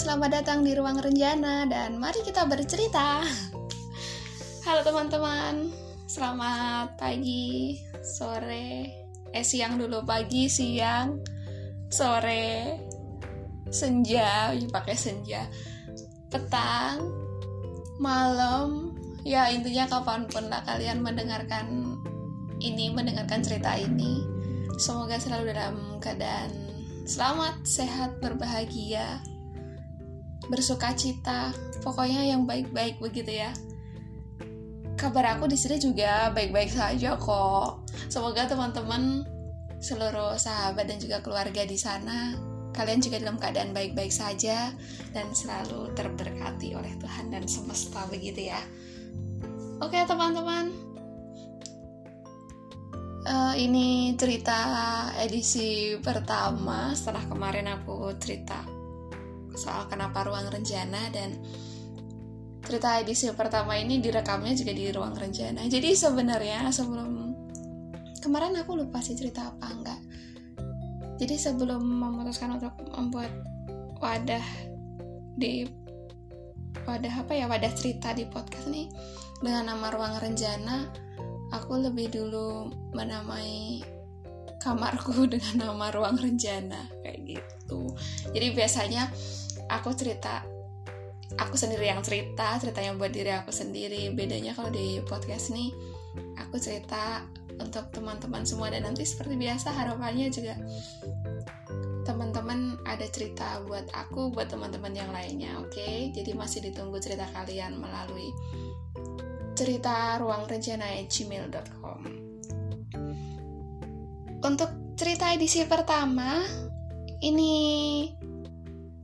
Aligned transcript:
selamat 0.00 0.40
datang 0.40 0.64
di 0.64 0.72
Ruang 0.72 0.96
Renjana 0.96 1.68
dan 1.68 2.00
mari 2.00 2.24
kita 2.24 2.48
bercerita. 2.48 3.20
Halo 4.64 4.80
teman-teman, 4.80 5.68
selamat 6.08 6.96
pagi, 6.96 7.76
sore, 8.00 8.88
eh 9.28 9.44
siang 9.44 9.76
dulu 9.76 10.00
pagi, 10.00 10.48
siang, 10.48 11.20
sore, 11.92 12.80
senja, 13.68 14.56
pakai 14.72 14.96
senja, 14.96 15.44
petang, 16.32 17.04
malam, 18.00 18.96
ya 19.20 19.52
intinya 19.52 19.84
kapan 19.84 20.24
pun 20.32 20.48
lah 20.48 20.64
kalian 20.64 21.04
mendengarkan 21.04 22.00
ini, 22.56 22.88
mendengarkan 22.88 23.44
cerita 23.44 23.76
ini. 23.76 24.24
Semoga 24.80 25.20
selalu 25.20 25.52
dalam 25.52 25.76
keadaan 26.00 26.56
selamat, 27.04 27.68
sehat, 27.68 28.16
berbahagia, 28.24 29.20
bersuka 30.50 30.92
cita, 30.98 31.54
pokoknya 31.80 32.26
yang 32.26 32.44
baik-baik 32.44 32.98
begitu 32.98 33.40
ya. 33.40 33.54
Kabar 34.98 35.38
aku 35.38 35.48
di 35.48 35.56
sini 35.56 35.80
juga 35.80 36.28
baik-baik 36.34 36.74
saja 36.74 37.16
kok. 37.16 37.88
Semoga 38.10 38.44
teman-teman 38.50 39.24
seluruh 39.80 40.36
sahabat 40.36 40.90
dan 40.90 41.00
juga 41.00 41.24
keluarga 41.24 41.64
di 41.64 41.78
sana 41.80 42.36
kalian 42.70 43.00
juga 43.02 43.18
dalam 43.18 43.36
keadaan 43.36 43.74
baik-baik 43.74 44.12
saja 44.14 44.70
dan 45.10 45.26
selalu 45.34 45.90
terberkati 45.98 46.72
oleh 46.76 46.92
Tuhan 47.02 47.32
dan 47.32 47.44
semesta 47.50 48.06
begitu 48.06 48.52
ya. 48.52 48.60
Oke 49.80 49.96
teman-teman, 50.04 50.70
uh, 53.24 53.54
ini 53.56 54.14
cerita 54.20 54.58
edisi 55.16 55.96
pertama 55.98 56.92
setelah 56.92 57.24
kemarin 57.26 57.66
aku 57.68 58.12
cerita 58.20 58.79
soal 59.60 59.84
kenapa 59.92 60.24
ruang 60.24 60.48
rencana 60.48 61.12
dan 61.12 61.36
cerita 62.64 62.96
edisi 62.96 63.28
pertama 63.36 63.76
ini 63.76 64.00
direkamnya 64.00 64.56
juga 64.56 64.72
di 64.72 64.88
ruang 64.88 65.12
rencana. 65.12 65.68
Jadi 65.68 65.92
sebenarnya 65.92 66.64
sebelum 66.72 67.36
kemarin 68.24 68.56
aku 68.56 68.80
lupa 68.80 69.04
sih 69.04 69.12
cerita 69.12 69.52
apa 69.52 69.66
enggak. 69.68 70.00
Jadi 71.20 71.36
sebelum 71.36 71.84
memutuskan 71.84 72.56
untuk 72.56 72.72
membuat 72.96 73.28
wadah 74.00 74.44
di 75.36 75.68
wadah 76.88 77.14
apa 77.20 77.32
ya 77.36 77.44
wadah 77.44 77.72
cerita 77.76 78.16
di 78.16 78.24
podcast 78.24 78.72
nih 78.72 78.88
dengan 79.44 79.76
nama 79.76 79.92
ruang 79.92 80.16
rencana 80.16 80.88
aku 81.52 81.76
lebih 81.80 82.08
dulu 82.08 82.70
menamai 82.96 83.84
kamarku 84.60 85.24
dengan 85.32 85.68
nama 85.68 85.90
ruang 85.90 86.16
rencana 86.20 86.86
kayak 87.02 87.20
gitu. 87.26 87.92
Jadi 88.30 88.46
biasanya 88.54 89.10
aku 89.70 89.94
cerita 89.94 90.42
aku 91.38 91.54
sendiri 91.54 91.86
yang 91.86 92.02
cerita 92.02 92.58
cerita 92.58 92.82
yang 92.82 92.98
buat 92.98 93.14
diri 93.14 93.30
aku 93.30 93.54
sendiri. 93.54 94.10
Bedanya 94.10 94.52
kalau 94.52 94.74
di 94.74 94.98
podcast 95.06 95.54
nih 95.54 95.70
aku 96.42 96.58
cerita 96.58 97.22
untuk 97.60 97.92
teman-teman 97.94 98.42
semua. 98.42 98.72
Dan 98.72 98.90
nanti 98.90 99.06
seperti 99.06 99.38
biasa 99.38 99.70
harapannya 99.70 100.26
juga 100.34 100.58
teman-teman 102.02 102.80
ada 102.88 103.06
cerita 103.06 103.62
buat 103.68 103.86
aku 103.94 104.34
buat 104.34 104.50
teman-teman 104.50 104.90
yang 104.96 105.10
lainnya 105.14 105.60
oke? 105.62 105.70
Okay? 105.70 106.10
jadi 106.10 106.34
masih 106.34 106.64
ditunggu 106.66 106.98
cerita 106.98 107.28
kalian 107.30 107.78
melalui 107.78 108.32
cerita 109.54 110.16
ruang 110.18 110.48
rencana 110.48 110.96
gmail.com 111.06 112.00
untuk 114.40 114.70
cerita 114.96 115.30
edisi 115.36 115.62
pertama 115.68 116.40
ini 117.20 117.52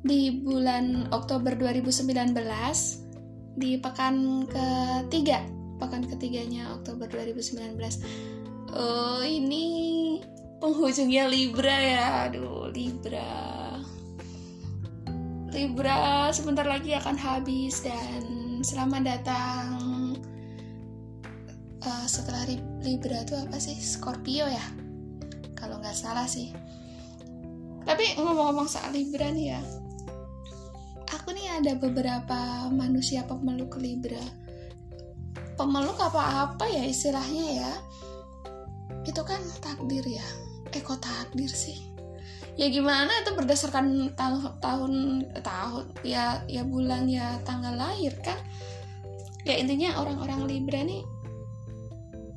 di 0.07 0.31
bulan 0.31 1.11
Oktober 1.11 1.59
2019 1.59 2.15
di 3.59 3.75
pekan 3.83 4.47
ketiga 4.47 5.43
pekan 5.77 6.07
ketiganya 6.07 6.73
Oktober 6.79 7.11
2019 7.11 7.75
oh 8.73 9.21
ini 9.27 9.67
penghujungnya 10.61 11.29
Libra 11.29 11.77
ya. 11.77 12.07
Aduh 12.29 12.73
Libra. 12.73 13.79
Libra 15.53 16.29
sebentar 16.37 16.69
lagi 16.69 16.93
akan 16.93 17.17
habis 17.17 17.81
dan 17.81 18.25
selamat 18.61 19.03
datang. 19.05 19.69
Uh, 21.87 22.07
setelah 22.11 22.45
Libra 22.83 23.23
itu 23.23 23.35
apa 23.39 23.57
sih? 23.57 23.77
Scorpio 23.79 24.45
ya? 24.49 24.65
Kalau 25.57 25.81
nggak 25.81 25.97
salah 25.97 26.29
sih. 26.29 26.53
Tapi 27.87 28.19
ngomong-ngomong 28.19 28.67
soal 28.67 28.91
Libra 28.91 29.31
nih 29.31 29.55
ya 29.55 29.61
aku 31.13 31.35
nih 31.35 31.63
ada 31.63 31.73
beberapa 31.79 32.67
manusia 32.71 33.23
pemeluk 33.27 33.79
Libra. 33.79 34.23
Pemeluk 35.55 35.97
apa-apa 35.97 36.67
ya 36.69 36.83
istilahnya 36.85 37.45
ya. 37.63 37.73
Itu 39.07 39.23
kan 39.23 39.39
takdir 39.63 40.03
ya. 40.03 40.27
Eh 40.75 40.83
kok 40.83 41.01
takdir 41.01 41.49
sih? 41.49 41.79
Ya 42.57 42.69
gimana? 42.73 43.13
Itu 43.23 43.37
berdasarkan 43.37 44.17
tahun 44.17 44.43
tahun 44.59 44.93
tahun 45.45 45.85
ya 46.03 46.43
ya 46.49 46.63
bulan 46.65 47.07
ya 47.07 47.39
tanggal 47.47 47.77
lahir 47.77 48.17
kan? 48.25 48.37
Ya 49.47 49.57
intinya 49.63 50.03
orang-orang 50.03 50.49
Libra 50.49 50.83
nih 50.83 51.07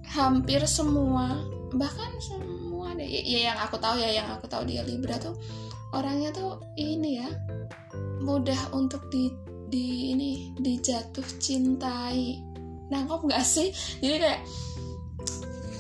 hampir 0.10 0.62
semua 0.70 1.42
bahkan 1.74 2.10
semua 2.22 2.94
deh. 2.94 3.06
Ya, 3.06 3.22
ya 3.26 3.40
yang 3.52 3.58
aku 3.66 3.82
tahu 3.82 3.98
ya 3.98 4.10
yang 4.14 4.28
aku 4.30 4.46
tahu 4.46 4.68
dia 4.70 4.86
Libra 4.86 5.18
tuh 5.18 5.34
orangnya 5.90 6.30
tuh 6.30 6.62
ini 6.78 7.18
ya 7.18 7.30
mudah 8.20 8.76
untuk 8.76 9.08
di 9.10 9.32
di 9.70 10.14
ini 10.14 10.32
dijatuh 10.58 11.26
cintai. 11.40 12.42
Nangkop 12.90 13.26
nggak 13.30 13.46
sih? 13.46 13.70
Jadi 14.02 14.18
kayak 14.18 14.42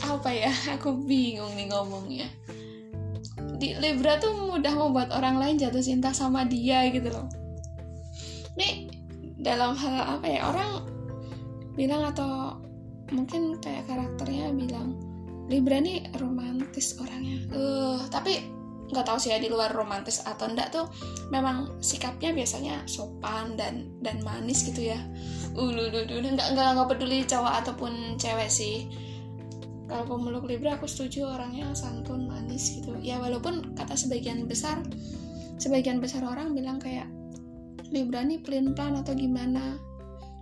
apa 0.05 0.29
ya? 0.29 0.51
Aku 0.77 0.95
bingung 1.03 1.53
nih 1.57 1.67
ngomongnya. 1.73 2.27
Di 3.59 3.75
Libra 3.75 4.15
tuh 4.21 4.55
mudah 4.55 4.71
membuat 4.71 5.11
orang 5.11 5.41
lain 5.41 5.59
jatuh 5.59 5.83
cinta 5.83 6.13
sama 6.15 6.45
dia 6.45 6.87
gitu 6.93 7.09
loh. 7.11 7.27
Nih 8.55 8.87
dalam 9.41 9.73
hal 9.75 10.21
apa 10.21 10.27
ya? 10.29 10.47
Orang 10.47 10.85
bilang 11.73 12.07
atau 12.13 12.61
mungkin 13.09 13.57
kayak 13.57 13.89
karakternya 13.89 14.53
bilang 14.53 14.95
Libra 15.49 15.81
nih 15.81 16.13
romantis 16.21 16.93
orangnya. 17.01 17.41
Uh 17.49 18.05
tapi 18.13 18.58
nggak 18.89 19.05
tahu 19.05 19.17
sih 19.21 19.29
ya 19.29 19.37
di 19.37 19.49
luar 19.53 19.69
romantis 19.69 20.25
atau 20.25 20.49
enggak 20.49 20.73
tuh 20.73 20.89
memang 21.29 21.77
sikapnya 21.77 22.33
biasanya 22.33 22.81
sopan 22.89 23.53
dan 23.53 23.93
dan 24.01 24.21
manis 24.25 24.65
gitu 24.65 24.89
ya. 24.89 24.99
Ulu 25.53 25.93
uh, 25.93 26.05
nggak 26.05 26.47
nggak 26.57 26.67
nggak 26.77 26.89
peduli 26.89 27.21
cowok 27.25 27.53
ataupun 27.65 28.17
cewek 28.17 28.49
sih. 28.49 28.89
Kalau 29.89 30.05
pemeluk 30.05 30.45
Libra 30.45 30.77
aku 30.77 30.85
setuju 30.85 31.29
orangnya 31.29 31.73
santun 31.73 32.29
manis 32.29 32.77
gitu. 32.77 32.97
Ya 33.01 33.17
walaupun 33.17 33.73
kata 33.73 33.93
sebagian 33.97 34.45
besar 34.45 34.81
sebagian 35.61 36.01
besar 36.01 36.25
orang 36.25 36.53
bilang 36.57 36.81
kayak 36.81 37.09
Libra 37.89 38.21
nih 38.21 38.41
pelin 38.41 38.73
pelan 38.77 39.01
atau 39.01 39.13
gimana? 39.17 39.77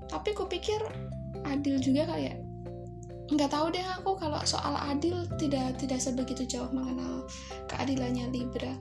Tapi 0.07 0.35
kupikir 0.35 0.79
adil 1.47 1.79
juga 1.79 2.07
kayak 2.11 2.46
nggak 3.27 3.51
tahu 3.51 3.67
deh 3.75 3.83
aku 3.83 4.15
kalau 4.15 4.39
soal 4.47 4.75
adil 4.87 5.27
tidak 5.35 5.75
tidak 5.79 5.99
sebegitu 5.99 6.47
jauh 6.47 6.71
mengenal 6.71 7.27
keadilannya 7.67 8.31
Libra. 8.31 8.71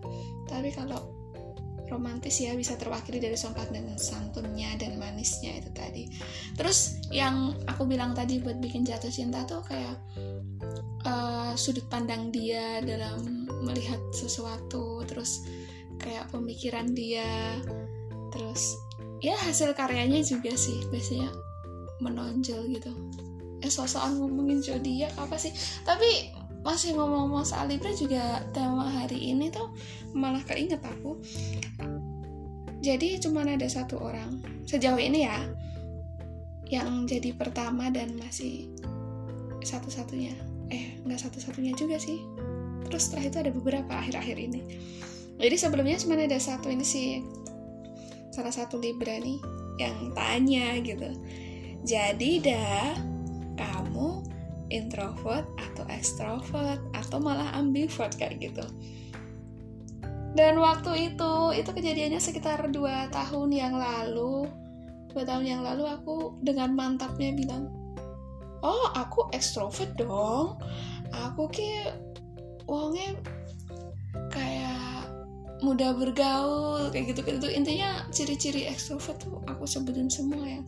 Tapi 0.47 0.71
kalau 0.71 1.17
romantis 1.87 2.43
ya 2.43 2.55
bisa 2.59 2.75
terwakili 2.75 3.23
dari 3.23 3.39
sopan 3.39 3.71
dan 3.71 3.87
santunnya 3.95 4.75
dan 4.79 4.99
manisnya 4.99 5.59
itu 5.59 5.71
tadi. 5.75 6.05
Terus 6.55 6.99
yang 7.15 7.55
aku 7.67 7.87
bilang 7.87 8.15
tadi 8.15 8.43
buat 8.43 8.59
bikin 8.59 8.83
jatuh 8.83 9.11
cinta 9.11 9.47
tuh 9.47 9.63
kayak 9.67 9.95
uh, 11.07 11.53
sudut 11.55 11.87
pandang 11.87 12.35
dia 12.35 12.83
dalam 12.83 13.47
melihat 13.63 13.99
sesuatu 14.13 15.03
terus 15.07 15.47
kayak 15.97 16.29
pemikiran 16.29 16.93
dia 16.93 17.57
terus 18.35 18.77
ya 19.25 19.33
hasil 19.49 19.73
karyanya 19.73 20.21
juga 20.21 20.53
sih 20.53 20.85
biasanya 20.93 21.33
menonjol 22.05 22.69
gitu 22.69 22.93
eh 23.65 23.73
sosokan 23.73 24.21
ngomongin 24.21 24.61
zodiak 24.61 25.13
apa 25.17 25.37
sih? 25.41 25.53
Tapi 25.87 26.35
masih 26.67 26.99
ngomong-ngomong 26.99 27.47
soal 27.47 27.71
Libra 27.71 27.95
juga 27.95 28.43
tema 28.51 28.91
hari 28.91 29.31
ini 29.31 29.55
tuh 29.55 29.71
malah 30.13 30.43
keinget 30.43 30.83
aku. 30.83 31.23
Jadi 32.83 33.23
cuma 33.23 33.47
ada 33.47 33.67
satu 33.71 34.03
orang 34.03 34.43
sejauh 34.67 34.99
ini 34.99 35.27
ya 35.27 35.47
yang 36.67 37.07
jadi 37.07 37.31
pertama 37.39 37.87
dan 37.95 38.19
masih 38.19 38.67
satu-satunya. 39.63 40.35
Eh 40.75 40.99
nggak 41.07 41.23
satu-satunya 41.23 41.73
juga 41.79 42.03
sih. 42.03 42.19
Terus 42.91 43.11
setelah 43.11 43.25
itu 43.31 43.37
ada 43.47 43.51
beberapa 43.55 43.93
akhir-akhir 43.95 44.37
ini. 44.39 44.61
Jadi 45.39 45.57
sebelumnya 45.59 45.99
cuma 46.03 46.19
ada 46.19 46.39
satu 46.39 46.67
ini 46.67 46.83
sih 46.83 47.23
salah 48.35 48.53
satu 48.53 48.77
Libra 48.83 49.17
nih 49.23 49.39
yang 49.79 50.11
tanya 50.19 50.77
gitu. 50.83 51.15
Jadi 51.87 52.43
dah 52.43 53.16
kamu 53.59 54.23
introvert 54.71 55.47
atau 55.59 55.85
extrovert 55.91 56.83
atau 56.95 57.19
malah 57.19 57.55
ambivert 57.55 58.15
kayak 58.19 58.39
gitu. 58.39 58.65
Dan 60.37 60.61
waktu 60.61 61.13
itu 61.13 61.33
itu 61.57 61.71
kejadiannya 61.73 62.21
sekitar 62.21 62.69
dua 62.69 63.09
tahun 63.09 63.51
yang 63.57 63.73
lalu. 63.73 64.45
Dua 65.09 65.25
tahun 65.25 65.49
yang 65.49 65.63
lalu 65.65 65.89
aku 65.89 66.37
dengan 66.45 66.77
mantapnya 66.77 67.33
bilang 67.33 67.73
oh 68.61 68.93
aku 68.93 69.33
ekstrovert 69.33 69.97
dong. 69.97 70.61
Aku 71.15 71.49
ki 71.49 71.89
wongnya 72.69 73.17
kayak 74.29 75.09
mudah 75.65 75.97
bergaul 75.97 76.93
kayak 76.93 77.17
gitu 77.17 77.25
gitu. 77.25 77.49
Intinya 77.49 78.05
ciri-ciri 78.13 78.69
ekstrovert 78.69 79.17
tuh 79.25 79.41
aku 79.49 79.65
sebutin 79.65 80.13
semua 80.13 80.45
ya. 80.45 80.61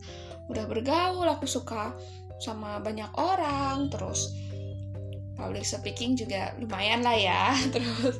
Mudah 0.49 0.65
bergaul 0.65 1.29
aku 1.29 1.45
suka 1.45 1.93
sama 2.39 2.79
banyak 2.79 3.09
orang 3.19 3.91
terus 3.91 4.31
public 5.35 5.63
speaking 5.63 6.15
juga 6.19 6.55
lumayan 6.59 7.03
lah 7.03 7.15
ya 7.15 7.55
terus 7.73 8.19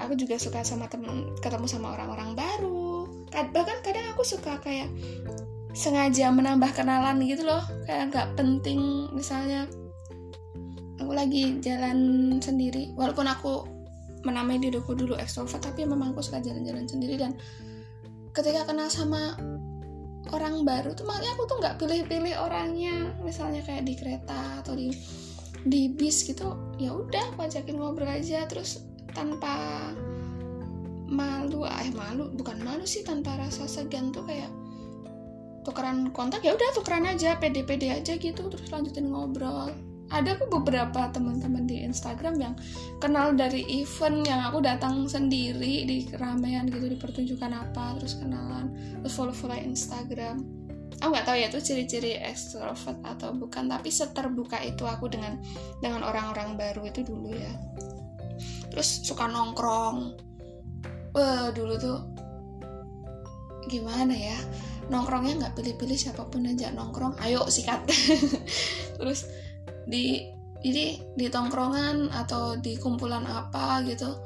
aku 0.00 0.16
juga 0.16 0.40
suka 0.40 0.64
sama 0.64 0.88
temen 0.88 1.28
ketemu 1.44 1.66
sama 1.68 1.92
orang-orang 1.92 2.32
baru. 2.32 3.04
Bahkan 3.30 3.78
kadang 3.84 4.16
aku 4.16 4.24
suka 4.24 4.56
kayak 4.64 4.88
sengaja 5.70 6.34
menambah 6.34 6.74
kenalan 6.74 7.22
gitu 7.22 7.46
loh 7.46 7.62
kayak 7.86 8.10
nggak 8.10 8.28
penting 8.34 9.06
misalnya 9.14 9.70
aku 10.98 11.12
lagi 11.14 11.62
jalan 11.62 11.98
sendiri 12.42 12.90
walaupun 12.98 13.26
aku 13.30 13.66
menamai 14.26 14.58
diriku 14.58 14.92
dulu 14.98 15.14
ekstrovert 15.16 15.62
tapi 15.62 15.86
memang 15.86 16.12
aku 16.12 16.26
suka 16.26 16.42
jalan-jalan 16.42 16.90
sendiri 16.90 17.14
dan 17.16 17.38
ketika 18.34 18.66
kenal 18.66 18.90
sama 18.90 19.38
orang 20.30 20.62
baru 20.62 20.94
tuh 20.94 21.06
makanya 21.06 21.34
aku 21.34 21.42
tuh 21.46 21.56
nggak 21.58 21.76
pilih-pilih 21.80 22.34
orangnya. 22.38 23.14
Misalnya 23.22 23.62
kayak 23.66 23.84
di 23.86 23.94
kereta 23.98 24.62
atau 24.62 24.74
di 24.78 24.90
di 25.60 25.92
bis 25.92 26.24
gitu 26.24 26.56
ya 26.80 26.96
udah 26.96 27.34
aku 27.34 27.46
ajakin 27.46 27.76
ngobrol 27.76 28.08
aja. 28.08 28.46
Terus 28.46 28.84
tanpa 29.10 29.90
malu 31.10 31.66
eh 31.66 31.90
malu 31.90 32.30
bukan 32.34 32.62
malu 32.62 32.86
sih 32.86 33.02
tanpa 33.02 33.34
rasa 33.34 33.66
segan 33.66 34.14
tuh 34.14 34.22
kayak 34.22 34.50
tukeran 35.66 36.14
kontak 36.14 36.40
ya 36.46 36.54
udah 36.54 36.70
tukeran 36.72 37.04
aja 37.04 37.36
pede-pede 37.36 37.90
aja 37.90 38.14
gitu. 38.16 38.42
Terus 38.46 38.70
lanjutin 38.70 39.10
ngobrol 39.10 39.89
ada 40.10 40.34
aku 40.34 40.50
beberapa 40.60 41.06
teman-teman 41.14 41.70
di 41.70 41.86
Instagram 41.86 42.34
yang 42.42 42.54
kenal 42.98 43.30
dari 43.30 43.62
event 43.78 44.26
yang 44.26 44.42
aku 44.42 44.58
datang 44.58 45.06
sendiri 45.06 45.86
di 45.86 46.02
keramaian 46.10 46.66
gitu 46.66 46.90
di 46.90 46.98
pertunjukan 46.98 47.54
apa 47.54 47.94
terus 48.02 48.18
kenalan 48.18 48.74
terus 49.00 49.14
follow 49.14 49.30
follow 49.30 49.54
Instagram. 49.54 50.42
Aku 51.00 51.14
nggak 51.14 51.26
tahu 51.30 51.36
ya 51.38 51.48
itu 51.48 51.62
ciri-ciri 51.62 52.18
extrovert 52.18 52.98
atau 53.06 53.32
bukan 53.32 53.70
tapi 53.70 53.88
seterbuka 53.88 54.60
itu 54.60 54.84
aku 54.84 55.06
dengan 55.08 55.38
dengan 55.78 56.02
orang-orang 56.04 56.58
baru 56.58 56.90
itu 56.90 57.06
dulu 57.06 57.30
ya. 57.30 57.54
Terus 58.74 59.06
suka 59.06 59.30
nongkrong. 59.30 60.18
Eh 61.14 61.48
dulu 61.54 61.74
tuh 61.78 61.98
gimana 63.70 64.12
ya 64.12 64.38
nongkrongnya 64.90 65.46
nggak 65.46 65.54
pilih-pilih 65.54 65.94
siapa 65.94 66.26
pun 66.26 66.50
aja 66.50 66.74
nongkrong 66.74 67.16
ayo 67.22 67.46
sikat. 67.46 67.86
Terus 68.98 69.24
di 69.90 70.22
jadi 70.60 71.00
di 71.16 71.26
tongkrongan 71.26 72.12
atau 72.14 72.56
di 72.60 72.76
kumpulan 72.78 73.26
apa 73.26 73.82
gitu. 73.88 74.16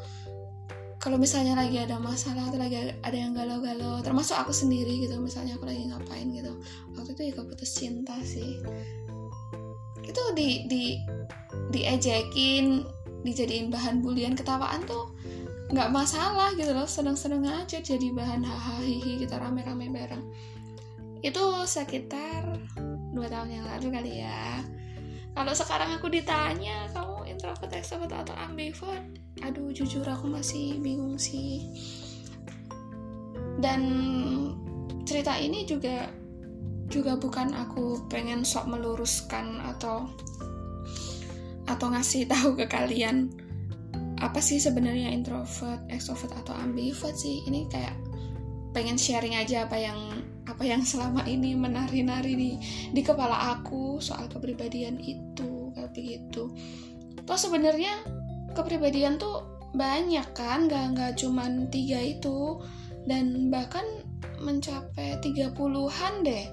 Kalau 0.98 1.20
misalnya 1.20 1.52
lagi 1.52 1.76
ada 1.76 2.00
masalah 2.00 2.48
atau 2.48 2.56
lagi 2.56 2.80
ada 3.04 3.12
yang 3.16 3.36
galau-galau 3.36 4.00
termasuk 4.00 4.40
aku 4.40 4.56
sendiri 4.56 5.04
gitu 5.04 5.20
misalnya 5.20 5.52
aku 5.60 5.68
lagi 5.68 5.84
ngapain 5.84 6.32
gitu 6.32 6.52
waktu 6.96 7.12
itu 7.12 7.22
juga 7.34 7.42
putus 7.48 7.70
cinta 7.76 8.16
sih. 8.24 8.60
Itu 10.04 10.22
di 10.36 10.68
di 10.68 11.00
diejekin 11.70 12.82
dijadiin 13.24 13.72
bahan 13.72 14.04
bulian 14.04 14.36
ketawaan 14.36 14.84
tuh 14.84 15.12
nggak 15.72 15.92
masalah 15.92 16.52
gitu 16.56 16.76
loh 16.76 16.84
seneng-seneng 16.84 17.48
aja 17.48 17.80
jadi 17.80 18.12
bahan 18.12 18.44
hahaha 18.44 18.84
kita 19.20 19.36
rame-rame 19.40 19.92
bareng. 19.92 20.24
Itu 21.24 21.64
sekitar 21.64 22.60
dua 23.12 23.28
tahun 23.28 23.60
yang 23.60 23.64
lalu 23.64 23.88
kali 23.92 24.12
ya 24.24 24.60
kalau 25.34 25.50
sekarang 25.50 25.90
aku 25.98 26.06
ditanya 26.06 26.86
kamu 26.94 27.26
introvert 27.26 27.74
extrovert 27.74 28.14
atau 28.14 28.34
ambivert? 28.38 29.02
Aduh 29.42 29.74
jujur 29.74 30.06
aku 30.06 30.30
masih 30.30 30.78
bingung 30.78 31.18
sih. 31.18 31.66
Dan 33.58 33.82
cerita 35.02 35.34
ini 35.34 35.66
juga 35.66 36.06
juga 36.86 37.18
bukan 37.18 37.50
aku 37.50 38.06
pengen 38.06 38.46
sok 38.46 38.70
meluruskan 38.70 39.58
atau 39.74 40.06
atau 41.66 41.86
ngasih 41.90 42.28
tahu 42.32 42.54
ke 42.54 42.70
kalian 42.70 43.34
apa 44.22 44.38
sih 44.38 44.62
sebenarnya 44.62 45.10
introvert, 45.10 45.82
extrovert 45.90 46.30
atau 46.46 46.54
ambivert 46.54 47.18
sih. 47.18 47.42
Ini 47.44 47.66
kayak 47.68 47.96
pengen 48.70 48.94
sharing 48.94 49.34
aja 49.34 49.66
apa 49.66 49.76
yang 49.82 50.23
apa 50.54 50.62
yang 50.62 50.86
selama 50.86 51.26
ini 51.26 51.58
menari-nari 51.58 52.38
di 52.38 52.50
di 52.94 53.02
kepala 53.02 53.58
aku 53.58 53.98
soal 53.98 54.30
kepribadian 54.30 55.02
itu 55.02 55.74
kayak 55.74 55.90
begitu. 55.90 56.54
Toh 57.26 57.34
sebenarnya 57.34 57.90
kepribadian 58.54 59.18
tuh 59.18 59.42
banyak 59.74 60.30
kan, 60.30 60.70
nggak 60.70 60.94
nggak 60.94 61.12
cuman 61.18 61.66
tiga 61.74 61.98
itu 61.98 62.62
dan 63.10 63.50
bahkan 63.50 63.82
mencapai 64.38 65.18
tiga 65.18 65.50
puluhan 65.50 66.22
deh. 66.22 66.46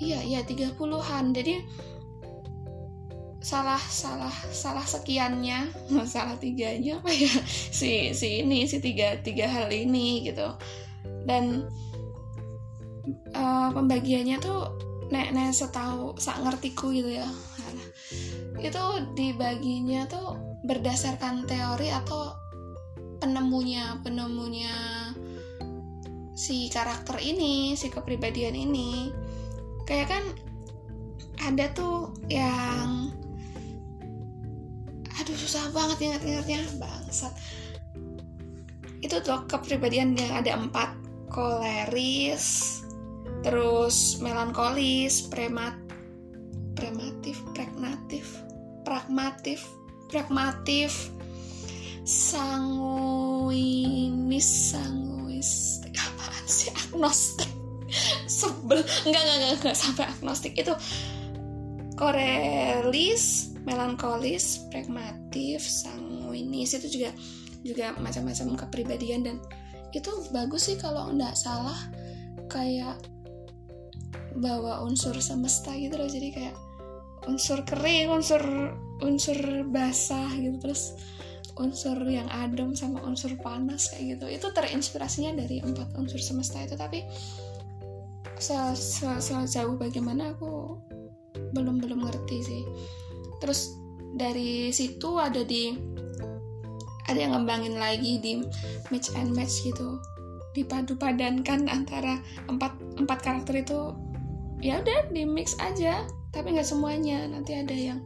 Iya, 0.00 0.24
iya 0.24 0.40
tiga 0.48 0.72
puluhan. 0.72 1.36
Jadi 1.36 1.60
salah 3.40 3.80
salah 3.80 4.32
salah 4.52 4.84
sekiannya 4.84 5.72
salah 6.12 6.36
tiganya 6.36 7.00
apa 7.00 7.08
ya 7.08 7.32
si 7.48 8.12
si 8.12 8.44
ini 8.44 8.68
si 8.68 8.84
tiga 8.84 9.16
tiga 9.24 9.48
hal 9.48 9.72
ini 9.72 10.28
gitu 10.28 10.44
dan 11.24 11.64
uh, 13.34 13.70
pembagiannya 13.72 14.36
tuh 14.40 14.90
nek 15.10 15.34
nek 15.34 15.50
setahu 15.50 16.14
sak 16.16 16.38
ngertiku 16.42 16.94
gitu 16.94 17.20
ya. 17.20 17.28
Itu 18.62 18.82
dibaginya 19.18 20.06
tuh 20.06 20.38
berdasarkan 20.62 21.48
teori 21.48 21.90
atau 21.90 22.36
penemunya 23.20 24.00
penemunya 24.00 24.72
si 26.32 26.72
karakter 26.72 27.20
ini 27.20 27.74
si 27.74 27.90
kepribadian 27.90 28.54
ini. 28.54 29.10
Kayak 29.84 30.14
kan 30.14 30.24
ada 31.42 31.66
tuh 31.74 32.14
yang 32.30 33.10
aduh 35.20 35.36
susah 35.36 35.68
banget 35.74 36.06
ingat-ingatnya 36.06 36.60
bangsat. 36.78 37.34
Itu 39.00 39.18
tuh 39.24 39.48
kepribadian 39.50 40.14
yang 40.14 40.44
ada 40.44 40.54
empat 40.60 40.94
koleris 41.32 42.80
terus 43.40 44.20
melankolis 44.20 45.26
premat 45.32 45.74
prematif 46.76 47.40
pragmatif 47.56 48.24
pragmatif 48.84 49.64
pragmatif 50.08 51.12
sanguinis 52.04 53.14
sanguis 54.72 55.80
apaan 56.00 56.44
sih? 56.46 56.70
Agnostik. 56.72 57.50
Sebel. 58.40 58.80
Enggak 59.06 59.22
enggak 59.22 59.36
enggak, 59.36 59.52
enggak 59.60 59.76
sampai 59.76 60.04
agnostik. 60.08 60.54
Itu 60.56 60.74
korelis 61.98 63.54
melankolis 63.66 64.66
pragmatif 64.72 65.60
sanguinis. 65.62 66.74
Itu 66.76 66.88
juga 66.88 67.10
juga 67.60 67.92
macam-macam 67.98 68.56
kepribadian. 68.66 69.20
Dan 69.26 69.36
itu 69.90 70.10
bagus 70.30 70.70
sih 70.70 70.78
kalau 70.78 71.10
nggak 71.14 71.34
salah 71.34 71.78
kayak 72.50 72.98
bawa 74.36 74.84
unsur 74.84 75.16
semesta 75.18 75.74
gitu 75.74 75.96
loh. 75.98 76.10
Jadi 76.10 76.28
kayak 76.30 76.56
unsur 77.28 77.62
kering 77.66 78.10
unsur 78.10 78.42
unsur 79.00 79.38
basah 79.68 80.30
gitu. 80.36 80.56
Terus 80.60 80.94
unsur 81.60 82.00
yang 82.08 82.30
adem 82.32 82.72
sama 82.72 83.04
unsur 83.04 83.36
panas 83.40 83.90
kayak 83.92 84.16
gitu. 84.16 84.26
Itu 84.30 84.46
terinspirasinya 84.54 85.36
dari 85.36 85.60
empat 85.60 85.92
unsur 85.98 86.20
semesta 86.22 86.62
itu. 86.62 86.78
Tapi 86.78 87.04
sejauh 88.40 89.76
bagaimana 89.76 90.32
aku 90.32 90.80
belum 91.52 91.82
belum 91.82 92.06
ngerti 92.08 92.38
sih. 92.40 92.62
Terus 93.40 93.76
dari 94.16 94.72
situ 94.74 95.20
ada 95.20 95.44
di 95.44 95.76
ada 97.06 97.18
yang 97.18 97.34
ngembangin 97.34 97.76
lagi 97.76 98.22
di 98.22 98.40
match 98.88 99.12
and 99.18 99.34
match 99.34 99.66
gitu. 99.66 100.00
Dipadu 100.54 100.96
padankan 100.96 101.68
antara 101.76 102.18
empat 102.48 102.72
empat 102.98 103.18
karakter 103.20 103.60
itu 103.60 103.94
ya 104.60 104.80
udah 104.80 105.10
di 105.12 105.24
mix 105.24 105.56
aja. 105.58 106.04
Tapi 106.30 106.54
nggak 106.54 106.68
semuanya. 106.68 107.26
Nanti 107.26 107.56
ada 107.56 107.74
yang 107.74 108.00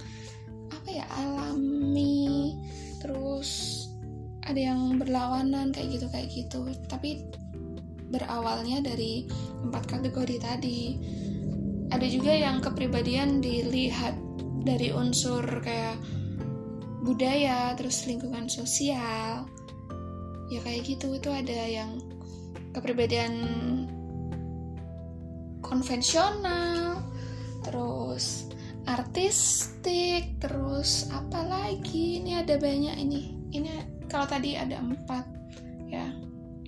apa 0.73 0.89
ya 0.91 1.05
alami 1.21 2.57
terus 3.05 3.85
ada 4.45 4.57
yang 4.57 4.97
berlawanan 4.97 5.75
kayak 5.75 6.01
gitu 6.01 6.07
kayak 6.09 6.29
gitu. 6.33 6.59
Tapi 6.89 7.27
berawalnya 8.09 8.81
dari 8.81 9.29
empat 9.67 9.91
kategori 9.91 10.37
tadi. 10.41 10.81
Ada 11.93 12.07
juga 12.09 12.33
yang 12.33 12.65
kepribadian 12.65 13.45
dilihat 13.45 14.17
dari 14.65 14.89
unsur 14.95 15.45
kayak 15.61 16.01
budaya 17.05 17.77
terus 17.77 18.09
lingkungan 18.09 18.49
sosial. 18.49 19.45
Ya 20.49 20.61
kayak 20.65 20.89
gitu 20.89 21.17
itu 21.17 21.29
ada 21.29 21.69
yang 21.69 22.01
kepribadian 22.73 23.33
konvensional 25.65 27.01
terus 27.65 28.53
artistik 28.85 30.37
terus 30.39 31.09
apa 31.09 31.41
lagi? 31.49 32.21
Ini 32.21 32.45
ada 32.45 32.61
banyak 32.61 32.97
ini. 33.01 33.21
Ini 33.49 33.69
kalau 34.13 34.29
tadi 34.29 34.55
ada 34.55 34.77
empat 34.79 35.25
ya. 35.89 36.05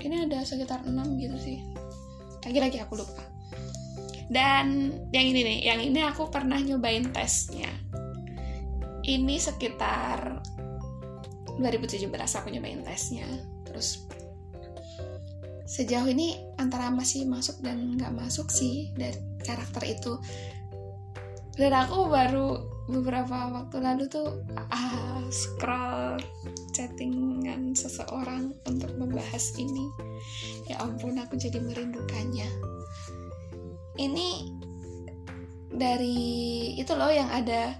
Ini 0.01 0.29
ada 0.29 0.41
sekitar 0.43 0.89
enam 0.89 1.21
gitu 1.21 1.37
sih. 1.37 1.61
Lagi-lagi 2.49 2.81
aku 2.81 2.97
lupa. 2.97 3.25
Dan 4.27 4.91
yang 5.15 5.27
ini 5.31 5.41
nih 5.45 5.59
yang 5.71 5.81
ini 5.85 6.01
aku 6.03 6.33
pernah 6.33 6.59
nyobain 6.59 7.13
tesnya. 7.13 7.71
Ini 9.07 9.39
sekitar 9.39 10.43
2017 11.61 12.11
aku 12.11 12.49
nyobain 12.51 12.83
tesnya. 12.83 13.29
Terus 13.69 14.09
sejauh 15.67 16.07
ini 16.07 16.39
antara 16.57 16.89
masih 16.95 17.27
masuk 17.27 17.59
dan 17.61 17.99
nggak 17.99 18.15
masuk 18.15 18.49
sih 18.49 18.95
dari 18.95 19.19
karakter 19.43 19.83
itu. 19.87 20.17
Dan 21.57 21.73
aku 21.73 22.07
baru 22.07 22.49
beberapa 22.87 23.51
waktu 23.51 23.83
lalu 23.83 24.07
tuh 24.07 24.47
ah, 24.71 25.25
scroll 25.33 26.23
chattingan 26.71 27.75
seseorang 27.75 28.55
untuk 28.69 28.95
membahas 28.95 29.59
ini. 29.59 29.91
Ya 30.71 30.79
ampun 30.79 31.19
aku 31.19 31.35
jadi 31.35 31.59
merindukannya. 31.59 32.47
Ini 33.97 34.29
dari 35.73 36.19
itu 36.79 36.93
loh 36.95 37.11
yang 37.11 37.29
ada 37.33 37.75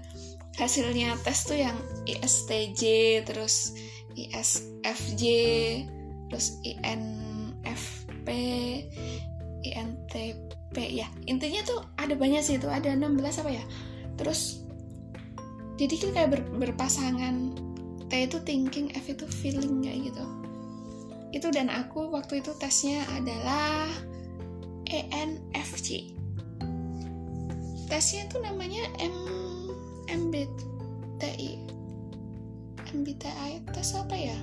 hasilnya 0.57 1.15
tes 1.21 1.45
tuh 1.45 1.57
yang 1.57 1.77
ISTJ 2.09 2.81
terus 3.29 3.77
ISFJ 4.17 5.23
terus 6.27 6.57
INFP 7.67 8.27
INTP 9.67 10.75
ya. 10.93 11.07
Intinya 11.27 11.61
tuh 11.67 11.83
ada 11.99 12.15
banyak 12.15 12.39
sih 12.39 12.55
itu 12.55 12.71
ada 12.71 12.95
16 12.95 13.43
apa 13.43 13.51
ya. 13.51 13.63
Terus 14.15 14.63
jadi 15.75 15.93
kan 15.99 16.11
kayak 16.15 16.29
ber, 16.31 16.41
berpasangan 16.67 17.53
T 18.07 18.11
itu 18.15 18.37
thinking 18.47 18.95
F 18.95 19.11
itu 19.11 19.27
feeling 19.27 19.83
kayak 19.83 20.13
gitu. 20.13 20.23
Itu 21.35 21.51
dan 21.51 21.67
aku 21.67 22.07
waktu 22.07 22.39
itu 22.39 22.55
tesnya 22.55 23.03
adalah 23.11 23.91
ENFJ 24.87 26.17
tesnya 27.87 28.27
itu 28.27 28.37
namanya 28.43 28.83
M 28.99 29.15
MBTI 30.07 31.51
MBTI 32.91 33.51
tes 33.71 33.95
apa 33.95 34.15
ya 34.15 34.37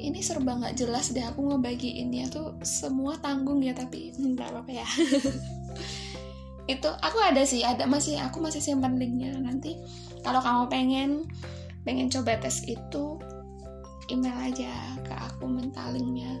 ini 0.00 0.24
serba 0.24 0.56
nggak 0.56 0.76
jelas 0.80 1.12
deh 1.12 1.24
aku 1.24 1.44
ngebagiinnya 1.52 2.32
tuh 2.32 2.56
semua 2.64 3.20
tanggung 3.20 3.60
ya 3.60 3.76
tapi 3.76 4.12
nggak 4.16 4.48
apa-apa 4.48 4.72
ya. 4.72 4.88
Itu 6.72 6.88
aku 6.88 7.18
ada 7.20 7.42
sih 7.44 7.66
ada 7.66 7.84
masih 7.84 8.16
aku 8.20 8.40
masih 8.40 8.62
simpan 8.62 8.96
linknya. 8.96 9.36
Nanti 9.36 9.76
kalau 10.24 10.40
kamu 10.40 10.62
pengen 10.70 11.10
pengen 11.82 12.12
coba 12.12 12.36
tes 12.36 12.62
itu 12.68 13.16
email 14.12 14.36
aja 14.36 14.70
ke 15.00 15.14
aku 15.16 15.48
mentalingnya 15.48 16.36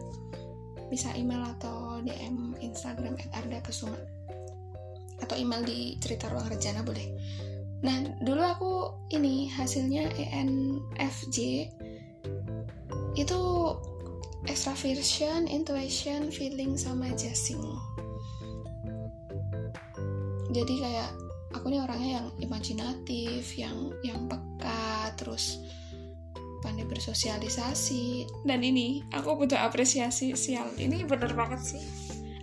bisa 0.90 1.08
email 1.14 1.40
atau 1.56 2.02
DM 2.02 2.58
Instagram 2.60 3.14
Arda 3.30 3.62
Kesuma 3.62 3.96
atau 5.22 5.36
email 5.38 5.62
di 5.62 5.96
cerita 6.02 6.28
ruang 6.28 6.50
rencana 6.50 6.82
boleh. 6.82 7.06
Nah, 7.80 7.96
dulu 8.20 8.42
aku 8.44 8.72
ini 9.16 9.48
hasilnya 9.48 10.12
ENFJ 10.12 11.38
itu 13.18 13.40
extraversion, 14.46 15.50
intuition, 15.50 16.30
feeling 16.30 16.78
sama 16.78 17.10
adjusting. 17.10 17.60
Jadi 20.50 20.74
kayak 20.82 21.10
aku 21.54 21.70
nih 21.70 21.82
orangnya 21.82 22.10
yang 22.22 22.26
imajinatif, 22.42 23.54
yang 23.54 23.94
yang 24.02 24.26
peka, 24.26 25.14
terus 25.18 25.62
pandai 26.62 26.86
bersosialisasi. 26.86 28.26
Dan 28.46 28.62
ini 28.62 29.04
aku 29.14 29.34
butuh 29.34 29.58
apresiasi 29.58 30.34
sial. 30.34 30.70
Ini 30.76 31.06
bener 31.06 31.32
banget 31.34 31.60
sih. 31.62 31.82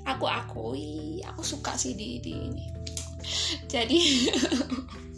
Aku 0.07 0.23
akui, 0.23 1.19
aku 1.27 1.43
suka 1.43 1.75
sih 1.75 1.95
di 1.95 2.23
di 2.23 2.31
ini. 2.31 2.65
Jadi 3.67 3.99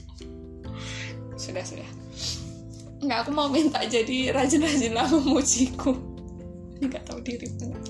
sudah 1.43 1.61
sudah 1.61 1.89
nggak 2.99 3.19
aku 3.25 3.31
mau 3.31 3.47
minta 3.47 3.79
jadi 3.87 4.35
rajin-rajin 4.35 4.93
lah 4.95 5.07
memujiku 5.07 5.95
nggak 6.83 7.03
tahu 7.07 7.19
diri 7.23 7.47
banget 7.59 7.83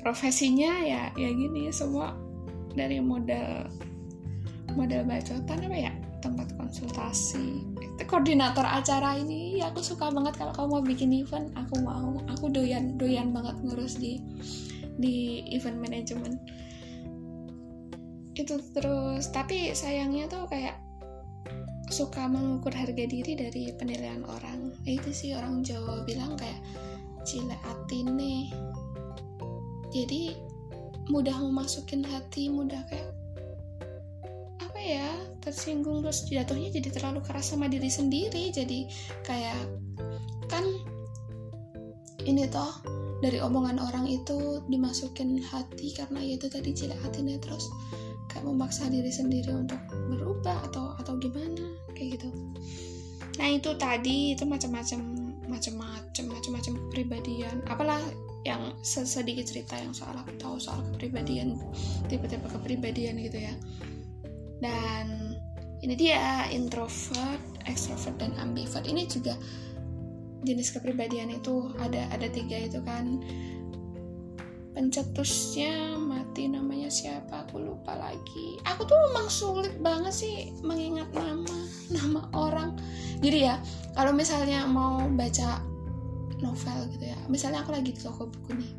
profesinya 0.00 0.80
ya 0.82 1.12
ya 1.14 1.28
gini 1.30 1.70
semua 1.70 2.16
dari 2.74 3.02
model 3.02 3.68
model 4.74 5.02
bacotan 5.06 5.66
apa 5.66 5.78
ya? 5.90 5.92
Tempat 6.20 6.52
konsultasi. 6.60 7.64
Itu 7.80 8.02
koordinator 8.04 8.64
acara 8.64 9.16
ini 9.16 9.58
ya 9.58 9.72
aku 9.72 9.80
suka 9.80 10.12
banget 10.12 10.36
kalau 10.36 10.52
kamu 10.52 10.68
mau 10.68 10.82
bikin 10.84 11.10
event. 11.16 11.48
Aku 11.56 11.80
mau 11.80 12.20
aku 12.28 12.52
doyan 12.52 13.00
doyan 13.00 13.32
banget 13.32 13.56
ngurus 13.64 13.96
di 13.96 14.20
di 15.00 15.42
event 15.56 15.80
management. 15.80 16.36
Itu 18.36 18.60
terus 18.76 19.32
tapi 19.32 19.72
sayangnya 19.72 20.28
tuh 20.28 20.44
kayak 20.46 20.76
suka 21.90 22.30
mengukur 22.30 22.70
harga 22.70 23.04
diri 23.04 23.34
dari 23.34 23.74
penilaian 23.74 24.22
orang. 24.30 24.70
Itu 24.86 25.10
sih 25.10 25.34
orang 25.34 25.66
Jawa 25.66 26.06
bilang 26.06 26.38
kayak 26.38 26.62
cile 27.26 27.54
nih. 27.90 28.48
Jadi 29.90 30.32
mudah 31.10 31.34
memasukin 31.42 32.06
hati 32.06 32.46
mudah 32.46 32.86
kayak 32.86 33.10
apa 34.62 34.78
ya 34.78 35.10
tersinggung 35.42 36.06
terus 36.06 36.30
jatuhnya 36.30 36.70
jadi 36.70 36.88
terlalu 36.94 37.20
keras 37.26 37.50
sama 37.50 37.66
diri 37.66 37.90
sendiri. 37.90 38.54
Jadi 38.54 38.86
kayak 39.26 39.58
kan 40.46 40.62
ini 42.24 42.46
toh 42.46 42.70
dari 43.20 43.36
omongan 43.42 43.76
orang 43.76 44.08
itu 44.08 44.64
dimasukin 44.70 45.42
hati 45.44 45.92
karena 45.92 46.24
ya 46.24 46.40
itu 46.40 46.46
tadi 46.48 46.72
cile 46.72 46.96
nih 46.96 47.36
terus 47.36 47.68
kayak 48.32 48.46
memaksa 48.48 48.88
diri 48.88 49.12
sendiri 49.12 49.52
untuk 49.52 49.80
berubah 49.90 50.56
atau 50.70 50.96
atau 50.96 51.18
gimana 51.20 51.69
kayak 52.00 52.16
gitu. 52.16 52.28
Nah 53.36 53.48
itu 53.52 53.70
tadi 53.76 54.32
itu 54.32 54.48
macam-macam 54.48 55.00
macam-macam 55.44 56.24
macam-macam 56.32 56.72
kepribadian. 56.88 57.60
Apalah 57.68 58.00
yang 58.48 58.72
sedikit 58.80 59.44
cerita 59.44 59.76
yang 59.76 59.92
soal 59.92 60.16
aku 60.16 60.32
tahu 60.40 60.56
soal 60.56 60.80
kepribadian 60.96 61.60
tipe-tipe 62.08 62.48
kepribadian 62.48 63.20
gitu 63.20 63.44
ya. 63.44 63.52
Dan 64.64 65.36
ini 65.84 65.92
dia 65.96 66.48
introvert, 66.48 67.40
extrovert 67.68 68.16
dan 68.16 68.32
ambivert. 68.40 68.88
Ini 68.88 69.04
juga 69.08 69.36
jenis 70.40 70.72
kepribadian 70.72 71.28
itu 71.36 71.68
ada 71.84 72.08
ada 72.08 72.24
tiga 72.32 72.56
itu 72.64 72.80
kan 72.80 73.20
pencetusnya 74.80 76.00
mati 76.00 76.48
namanya 76.48 76.88
siapa 76.88 77.44
aku 77.44 77.60
lupa 77.60 77.92
lagi. 78.00 78.56
Aku 78.64 78.88
tuh 78.88 78.96
memang 78.96 79.28
sulit 79.28 79.76
banget 79.84 80.08
sih 80.08 80.56
mengingat 80.64 81.12
nama 81.12 81.52
nama 81.92 82.24
orang. 82.32 82.80
Jadi 83.20 83.44
ya 83.44 83.60
kalau 83.92 84.16
misalnya 84.16 84.64
mau 84.64 85.04
baca 85.12 85.60
novel 86.40 86.88
gitu 86.96 87.12
ya 87.12 87.18
misalnya 87.28 87.60
aku 87.60 87.76
lagi 87.76 87.92
di 87.92 88.00
toko 88.00 88.32
buku 88.32 88.56
nih 88.56 88.72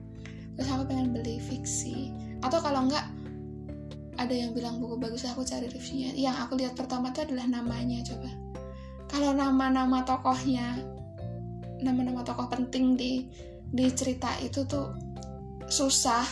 terus 0.58 0.74
aku 0.74 0.90
pengen 0.90 1.14
beli 1.14 1.38
fiksi 1.38 2.10
atau 2.42 2.58
kalau 2.58 2.90
enggak 2.90 3.06
ada 4.18 4.34
yang 4.34 4.58
bilang 4.58 4.82
buku 4.82 4.98
bagus 4.98 5.30
aku 5.30 5.46
cari 5.46 5.70
reviewnya. 5.70 6.18
Yang 6.18 6.36
aku 6.46 6.54
lihat 6.58 6.74
pertama 6.74 7.14
itu 7.14 7.30
adalah 7.30 7.46
namanya 7.46 8.02
coba. 8.10 8.30
Kalau 9.06 9.38
nama-nama 9.38 10.02
tokohnya 10.02 10.82
nama-nama 11.86 12.26
tokoh 12.26 12.50
penting 12.50 12.98
di 12.98 13.30
di 13.70 13.86
cerita 13.94 14.34
itu 14.42 14.66
tuh 14.66 15.11
susah 15.72 16.28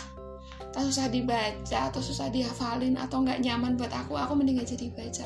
atau 0.69 0.86
susah 0.86 1.10
dibaca 1.10 1.89
atau 1.89 2.03
susah 2.03 2.29
dihafalin 2.29 3.00
atau 3.00 3.25
nggak 3.25 3.41
nyaman 3.41 3.74
buat 3.74 3.89
aku 3.89 4.13
aku 4.13 4.38
mending 4.38 4.62
gak 4.62 4.69
jadi 4.75 4.88
baca 4.93 5.25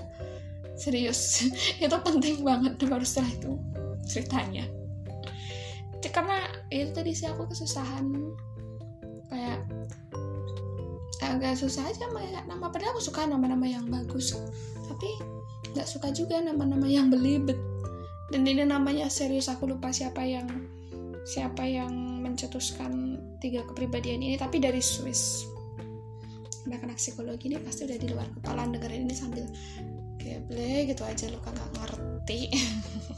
serius. 0.78 1.46
Itu 1.84 1.98
penting 2.02 2.42
banget 2.42 2.78
baru 2.82 3.06
setelah 3.06 3.32
itu 3.34 3.52
ceritanya. 4.04 4.66
Karena 6.14 6.46
itu 6.70 6.92
tadi 6.94 7.16
sih 7.16 7.26
aku 7.26 7.48
kesusahan. 7.48 8.06
Kayak 9.32 9.66
agak 11.24 11.56
susah 11.56 11.88
aja 11.88 12.06
kayak 12.12 12.46
nama 12.46 12.68
padahal 12.70 12.94
aku 12.94 13.02
suka 13.02 13.24
nama-nama 13.26 13.64
yang 13.66 13.88
bagus. 13.88 14.36
Tapi 14.86 15.10
nggak 15.74 15.88
suka 15.88 16.12
juga 16.12 16.44
nama-nama 16.44 16.86
yang 16.86 17.08
belibet. 17.08 17.58
Dan 18.30 18.44
ini 18.44 18.68
namanya 18.68 19.08
serius 19.08 19.48
aku 19.48 19.72
lupa 19.72 19.90
siapa 19.96 20.22
yang 20.28 20.46
siapa 21.24 21.64
yang 21.64 22.20
mencetuskan 22.20 23.23
tiga 23.44 23.68
kepribadian 23.68 24.24
ini 24.24 24.40
tapi 24.40 24.64
dari 24.64 24.80
Swiss. 24.80 25.44
Anak-anak 26.64 26.96
psikologi 26.96 27.52
ini 27.52 27.60
pasti 27.60 27.84
udah 27.84 28.00
di 28.00 28.08
luar 28.08 28.32
kepala 28.40 28.64
dengerin 28.72 29.04
ini 29.04 29.12
sambil 29.12 29.44
geble 30.16 30.88
gitu 30.88 31.04
aja 31.04 31.28
lo 31.28 31.44
kagak 31.44 31.70
ngerti. 31.76 32.42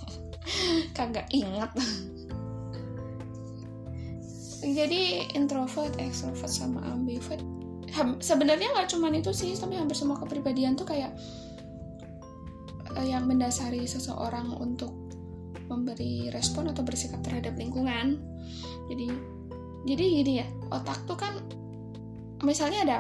Kagak 0.98 1.30
ingat. 1.30 1.70
Jadi 4.66 5.30
introvert 5.38 5.94
extrovert 6.02 6.50
sama 6.50 6.82
ambivert. 6.90 7.46
Sebenarnya 8.18 8.74
nggak 8.74 8.90
cuma 8.98 9.14
itu 9.14 9.30
sih 9.30 9.54
tapi 9.54 9.78
hampir 9.78 9.94
semua 9.94 10.18
kepribadian 10.18 10.74
tuh 10.74 10.90
kayak 10.90 11.14
uh, 12.98 13.06
yang 13.06 13.30
mendasari 13.30 13.86
seseorang 13.86 14.58
untuk 14.58 14.94
memberi 15.70 16.30
respon 16.34 16.70
atau 16.74 16.82
bersikap 16.82 17.22
terhadap 17.22 17.54
lingkungan. 17.58 18.18
Jadi 18.90 19.35
jadi 19.86 20.04
gini 20.04 20.34
ya 20.42 20.48
otak 20.74 21.06
tuh 21.06 21.18
kan 21.18 21.38
misalnya 22.42 22.80
ada 22.84 22.98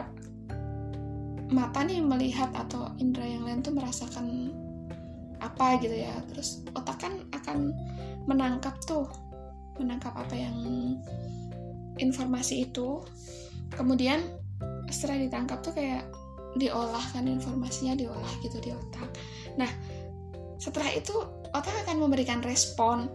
mata 1.50 1.86
nih 1.86 2.01
melihat 2.01 2.50
atau 2.58 2.89
indera 2.98 3.25
yang 3.25 3.46
lain 3.46 3.62
tuh 3.62 3.74
merasakan 3.75 4.54
apa 5.42 5.77
gitu 5.82 5.94
ya. 5.94 6.13
Terus 6.32 6.65
otak 6.74 7.06
kan 7.06 7.13
akan 7.34 7.74
menangkap 8.25 8.74
tuh 8.86 9.06
menangkap 9.77 10.15
apa 10.18 10.34
yang 10.34 10.58
informasi 12.01 12.65
itu. 12.65 13.04
Kemudian 13.74 14.25
setelah 14.89 15.22
ditangkap 15.25 15.62
tuh 15.62 15.74
kayak 15.75 16.06
diolah 16.56 17.04
kan 17.12 17.27
informasinya 17.27 17.94
diolah 17.94 18.34
gitu 18.42 18.58
di 18.63 18.72
otak. 18.74 19.10
Nah 19.60 19.70
setelah 20.58 20.89
itu 20.96 21.13
otak 21.54 21.75
akan 21.86 22.01
memberikan 22.01 22.42
respon 22.42 23.12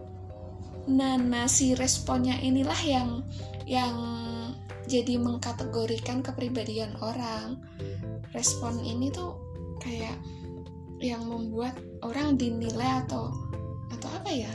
nah, 0.89 1.17
nah 1.17 1.45
si 1.45 1.73
responnya 1.77 2.37
inilah 2.41 2.81
yang 2.85 3.09
yang 3.65 3.95
jadi 4.89 5.15
mengkategorikan 5.21 6.25
kepribadian 6.25 6.97
orang. 6.99 7.61
Respon 8.35 8.81
ini 8.83 9.11
tuh 9.11 9.37
kayak 9.79 10.15
yang 11.01 11.25
membuat 11.27 11.79
orang 12.05 12.37
dinilai 12.37 13.05
atau 13.05 13.31
atau 13.91 14.09
apa 14.11 14.31
ya? 14.31 14.51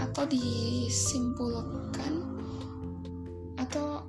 Atau 0.00 0.26
disimpulkan? 0.28 2.24
Atau 3.60 4.04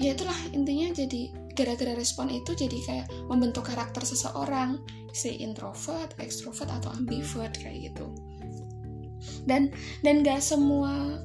ya 0.00 0.14
itulah 0.16 0.36
intinya 0.50 0.90
jadi 0.94 1.30
gara-gara 1.52 1.92
respon 1.92 2.32
itu 2.32 2.56
jadi 2.56 2.78
kayak 2.82 3.06
membentuk 3.28 3.68
karakter 3.68 4.02
seseorang. 4.02 4.80
Si 5.12 5.44
introvert, 5.44 6.16
extrovert 6.16 6.72
atau 6.72 6.88
ambivert 6.96 7.52
kayak 7.60 7.92
gitu 7.92 8.08
dan 9.44 9.72
dan 10.00 10.22
gak 10.22 10.40
semua 10.40 11.18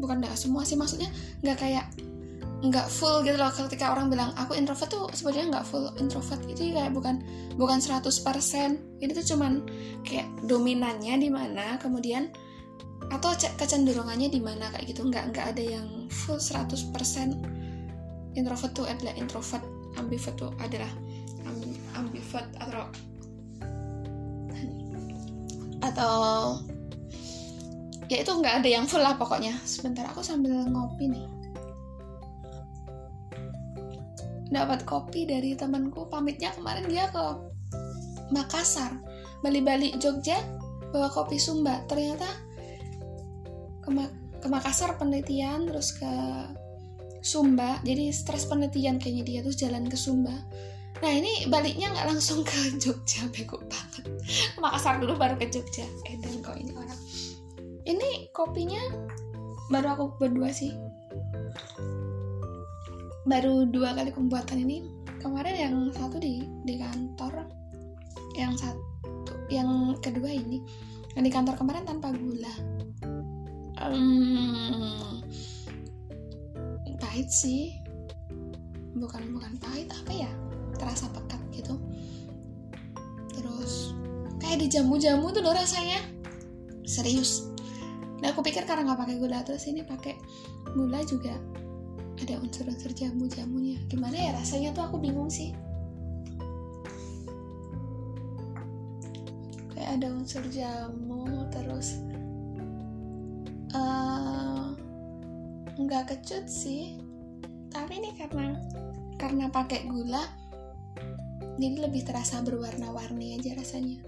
bukan 0.00 0.24
gak 0.24 0.36
semua 0.36 0.62
sih 0.64 0.76
maksudnya 0.76 1.08
gak 1.44 1.58
kayak 1.60 1.86
nggak 2.62 2.86
full 2.86 3.26
gitu 3.26 3.34
loh. 3.34 3.50
Ketika 3.50 3.90
orang 3.90 4.06
bilang 4.06 4.30
aku 4.38 4.54
introvert 4.54 4.86
tuh 4.86 5.10
sebenarnya 5.10 5.58
nggak 5.58 5.66
full 5.66 5.90
introvert. 5.98 6.38
Itu 6.46 6.70
kayak 6.70 6.94
bukan 6.94 7.18
bukan 7.58 7.82
100% 7.82 8.06
ini 9.02 9.10
tuh 9.10 9.26
cuman 9.34 9.66
kayak 10.06 10.30
dominannya 10.46 11.18
di 11.18 11.26
mana 11.26 11.74
kemudian 11.82 12.30
atau 13.10 13.34
kecenderungannya 13.34 14.30
di 14.30 14.38
mana 14.38 14.70
kayak 14.70 14.94
gitu. 14.94 15.02
Nggak 15.02 15.34
nggak 15.34 15.46
ada 15.58 15.62
yang 15.74 16.06
full 16.06 16.38
100% 16.38 16.94
introvert 18.38 18.72
tuh 18.78 18.86
adalah 18.86 19.12
introvert 19.18 19.64
ambivert 19.98 20.38
tuh 20.38 20.54
adalah 20.62 20.88
ambivert 21.98 22.48
atau 22.62 22.86
atau 25.82 26.14
ya 28.12 28.20
itu 28.20 28.28
nggak 28.28 28.60
ada 28.60 28.68
yang 28.68 28.84
full 28.84 29.00
lah 29.00 29.16
pokoknya. 29.16 29.56
Sebentar 29.64 30.04
aku 30.12 30.20
sambil 30.20 30.52
ngopi 30.68 31.08
nih. 31.08 31.24
Dapat 34.52 34.84
kopi 34.84 35.24
dari 35.24 35.56
temanku. 35.56 36.04
Pamitnya 36.12 36.52
kemarin 36.52 36.84
dia 36.84 37.08
ke 37.08 37.24
Makassar 38.32 39.00
balik-balik 39.40 39.96
Jogja 39.96 40.36
bawa 40.92 41.08
kopi 41.08 41.40
Sumba. 41.40 41.80
Ternyata 41.88 42.28
ke, 43.80 43.88
Ma 43.88 44.04
ke 44.36 44.46
Makassar 44.52 45.00
penelitian 45.00 45.64
terus 45.64 45.96
ke 45.96 46.12
Sumba. 47.24 47.80
Jadi 47.80 48.12
stres 48.12 48.44
penelitian 48.44 49.00
kayaknya 49.00 49.24
dia 49.24 49.38
terus 49.40 49.56
jalan 49.56 49.88
ke 49.88 49.96
Sumba. 49.96 50.36
Nah 51.00 51.10
ini 51.10 51.48
baliknya 51.48 51.88
nggak 51.96 52.12
langsung 52.12 52.44
ke 52.44 52.76
Jogja 52.76 53.24
bego 53.32 53.56
banget. 53.72 54.04
Makassar 54.60 55.00
dulu 55.00 55.16
baru 55.16 55.40
ke 55.40 55.48
Jogja. 55.48 55.88
Eh 56.12 56.20
dan 56.20 56.44
kok 56.44 56.60
ini 56.60 56.76
orang 56.76 57.01
ini 57.82 58.30
kopinya 58.30 58.82
baru 59.72 59.96
aku 59.96 60.04
berdua 60.20 60.50
sih. 60.54 60.74
Baru 63.26 63.66
dua 63.66 63.94
kali 63.94 64.10
pembuatan 64.10 64.62
ini. 64.62 64.86
Kemarin 65.22 65.54
yang 65.54 65.74
satu 65.94 66.18
di 66.18 66.46
di 66.66 66.74
kantor. 66.78 67.46
Yang 68.34 68.52
satu 68.66 69.32
yang 69.50 69.96
kedua 70.02 70.30
ini. 70.30 70.62
Yang 71.14 71.24
di 71.24 71.32
kantor 71.32 71.54
kemarin 71.58 71.84
tanpa 71.86 72.10
gula. 72.14 72.54
Um, 73.82 75.22
pahit 76.98 77.30
sih. 77.30 77.78
Bukan 78.94 79.34
bukan 79.34 79.58
pahit 79.58 79.90
apa 79.90 80.12
ya? 80.12 80.30
Terasa 80.78 81.10
pekat 81.10 81.40
gitu. 81.54 81.74
Terus 83.32 83.94
kayak 84.42 84.66
di 84.66 84.66
jamu-jamu 84.70 85.30
tuh 85.30 85.42
loh 85.42 85.54
rasanya. 85.54 86.02
Serius 86.82 87.51
nah 88.22 88.30
aku 88.30 88.40
pikir 88.46 88.62
karena 88.62 88.86
nggak 88.86 89.00
pakai 89.02 89.16
gula 89.18 89.42
terus 89.42 89.66
ini 89.66 89.82
pakai 89.82 90.14
gula 90.78 91.02
juga 91.02 91.34
ada 92.22 92.38
unsur-unsur 92.38 92.94
jamu-jamunya. 92.94 93.82
Gimana 93.90 94.14
ya 94.14 94.30
rasanya 94.36 94.70
tuh 94.76 94.84
aku 94.86 94.96
bingung 95.02 95.26
sih. 95.26 95.50
Kayak 99.74 99.90
ada 99.98 100.06
unsur 100.14 100.44
jamu 100.52 101.48
terus 101.50 101.98
uh, 103.74 104.70
nggak 105.80 106.14
kecut 106.14 106.46
sih. 106.46 107.00
Tapi 107.72 107.98
ini 107.98 108.14
karena 108.14 108.60
karena 109.16 109.46
pakai 109.48 109.88
gula 109.88 110.22
jadi 111.56 111.84
lebih 111.88 112.02
terasa 112.02 112.42
berwarna-warni 112.42 113.38
aja 113.38 113.54
rasanya 113.54 114.02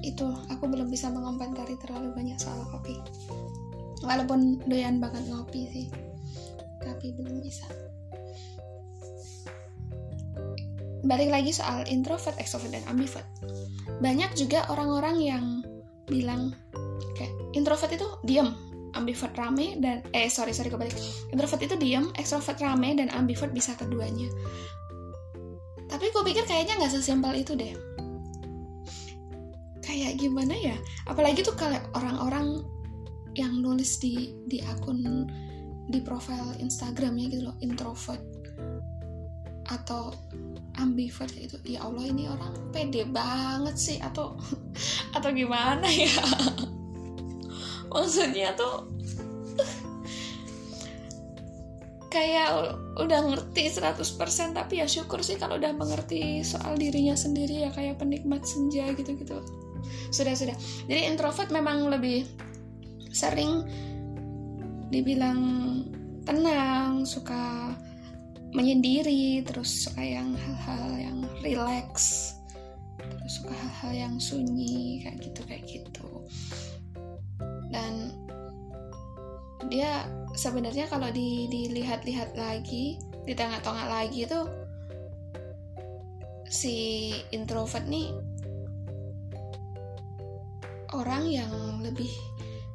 itu 0.00 0.26
aku 0.48 0.64
belum 0.68 0.88
bisa 0.88 1.12
mengomentari 1.12 1.76
terlalu 1.80 2.12
banyak 2.16 2.38
soal 2.40 2.64
kopi. 2.72 2.96
Walaupun 4.00 4.64
doyan 4.64 4.96
banget 4.96 5.28
ngopi 5.28 5.68
sih 5.68 5.88
tapi 6.80 7.12
belum 7.14 7.44
bisa. 7.44 7.68
Balik 11.00 11.32
lagi 11.32 11.52
soal 11.52 11.88
introvert, 11.88 12.36
extrovert, 12.36 12.76
dan 12.76 12.84
ambivert. 12.88 13.24
Banyak 14.00 14.36
juga 14.36 14.68
orang-orang 14.68 15.16
yang 15.20 15.44
bilang 16.08 16.52
kayak 17.16 17.32
introvert 17.56 17.92
itu 17.92 18.08
diam 18.26 18.52
ambivert 18.98 19.32
rame 19.38 19.78
dan 19.78 20.02
eh 20.10 20.26
sorry 20.26 20.50
sorry 20.50 20.66
kembali 20.66 20.90
introvert 21.30 21.62
itu 21.62 21.78
diam 21.78 22.10
extrovert 22.18 22.58
rame 22.58 22.96
dan 22.98 23.08
ambivert 23.12 23.52
bisa 23.52 23.76
keduanya. 23.76 24.28
Tapi 25.90 26.06
gue 26.12 26.22
pikir 26.22 26.44
kayaknya 26.46 26.78
nggak 26.80 26.92
sesimpel 26.94 27.34
itu 27.34 27.56
deh 27.56 27.74
kayak 29.90 30.22
gimana 30.22 30.54
ya? 30.54 30.78
Apalagi 31.10 31.42
tuh 31.42 31.58
kalau 31.58 31.82
orang-orang 31.98 32.62
yang 33.34 33.58
nulis 33.58 33.98
di 33.98 34.38
di 34.46 34.62
akun 34.62 35.26
di 35.90 35.98
profil 35.98 36.54
Instagramnya 36.62 37.26
gitu 37.34 37.50
loh 37.50 37.58
introvert 37.58 38.22
atau 39.70 40.14
ambivert 40.78 41.34
itu 41.34 41.58
ya 41.66 41.86
Allah 41.86 42.10
ini 42.10 42.26
orang 42.26 42.54
pede 42.70 43.06
banget 43.06 43.74
sih 43.74 43.98
atau 43.98 44.38
atau 45.18 45.30
gimana 45.34 45.86
ya? 45.90 46.10
Maksudnya 47.90 48.54
tuh 48.54 48.86
kayak 52.14 52.78
udah 52.98 53.20
ngerti 53.30 53.70
100% 53.70 54.54
tapi 54.54 54.82
ya 54.82 54.86
syukur 54.86 55.22
sih 55.22 55.38
kalau 55.38 55.58
udah 55.58 55.74
mengerti 55.74 56.42
soal 56.46 56.78
dirinya 56.78 57.18
sendiri 57.18 57.66
ya 57.66 57.70
kayak 57.74 57.98
penikmat 57.98 58.46
senja 58.46 58.94
gitu-gitu 58.94 59.42
sudah 60.10 60.34
sudah. 60.34 60.56
Jadi 60.86 61.10
introvert 61.10 61.50
memang 61.50 61.90
lebih 61.90 62.26
sering 63.10 63.66
dibilang 64.90 65.38
tenang 66.26 67.06
suka 67.06 67.74
menyendiri 68.50 69.46
terus 69.46 69.86
suka 69.86 70.02
yang 70.02 70.34
hal-hal 70.34 70.90
yang 70.98 71.18
relax 71.46 72.34
terus 72.98 73.38
suka 73.38 73.54
hal-hal 73.54 73.92
yang 74.10 74.14
sunyi 74.18 75.02
kayak 75.06 75.18
gitu 75.22 75.40
kayak 75.46 75.64
gitu. 75.66 76.10
Dan 77.70 78.10
dia 79.70 80.02
sebenarnya 80.34 80.90
kalau 80.90 81.12
di, 81.14 81.46
dilihat-lihat 81.46 82.34
lagi 82.34 82.98
di 83.22 83.32
tengah-tengah 83.36 83.86
lagi 83.86 84.26
tuh 84.26 84.48
si 86.50 87.10
introvert 87.30 87.86
nih 87.86 88.10
orang 90.94 91.26
yang 91.30 91.52
lebih 91.82 92.10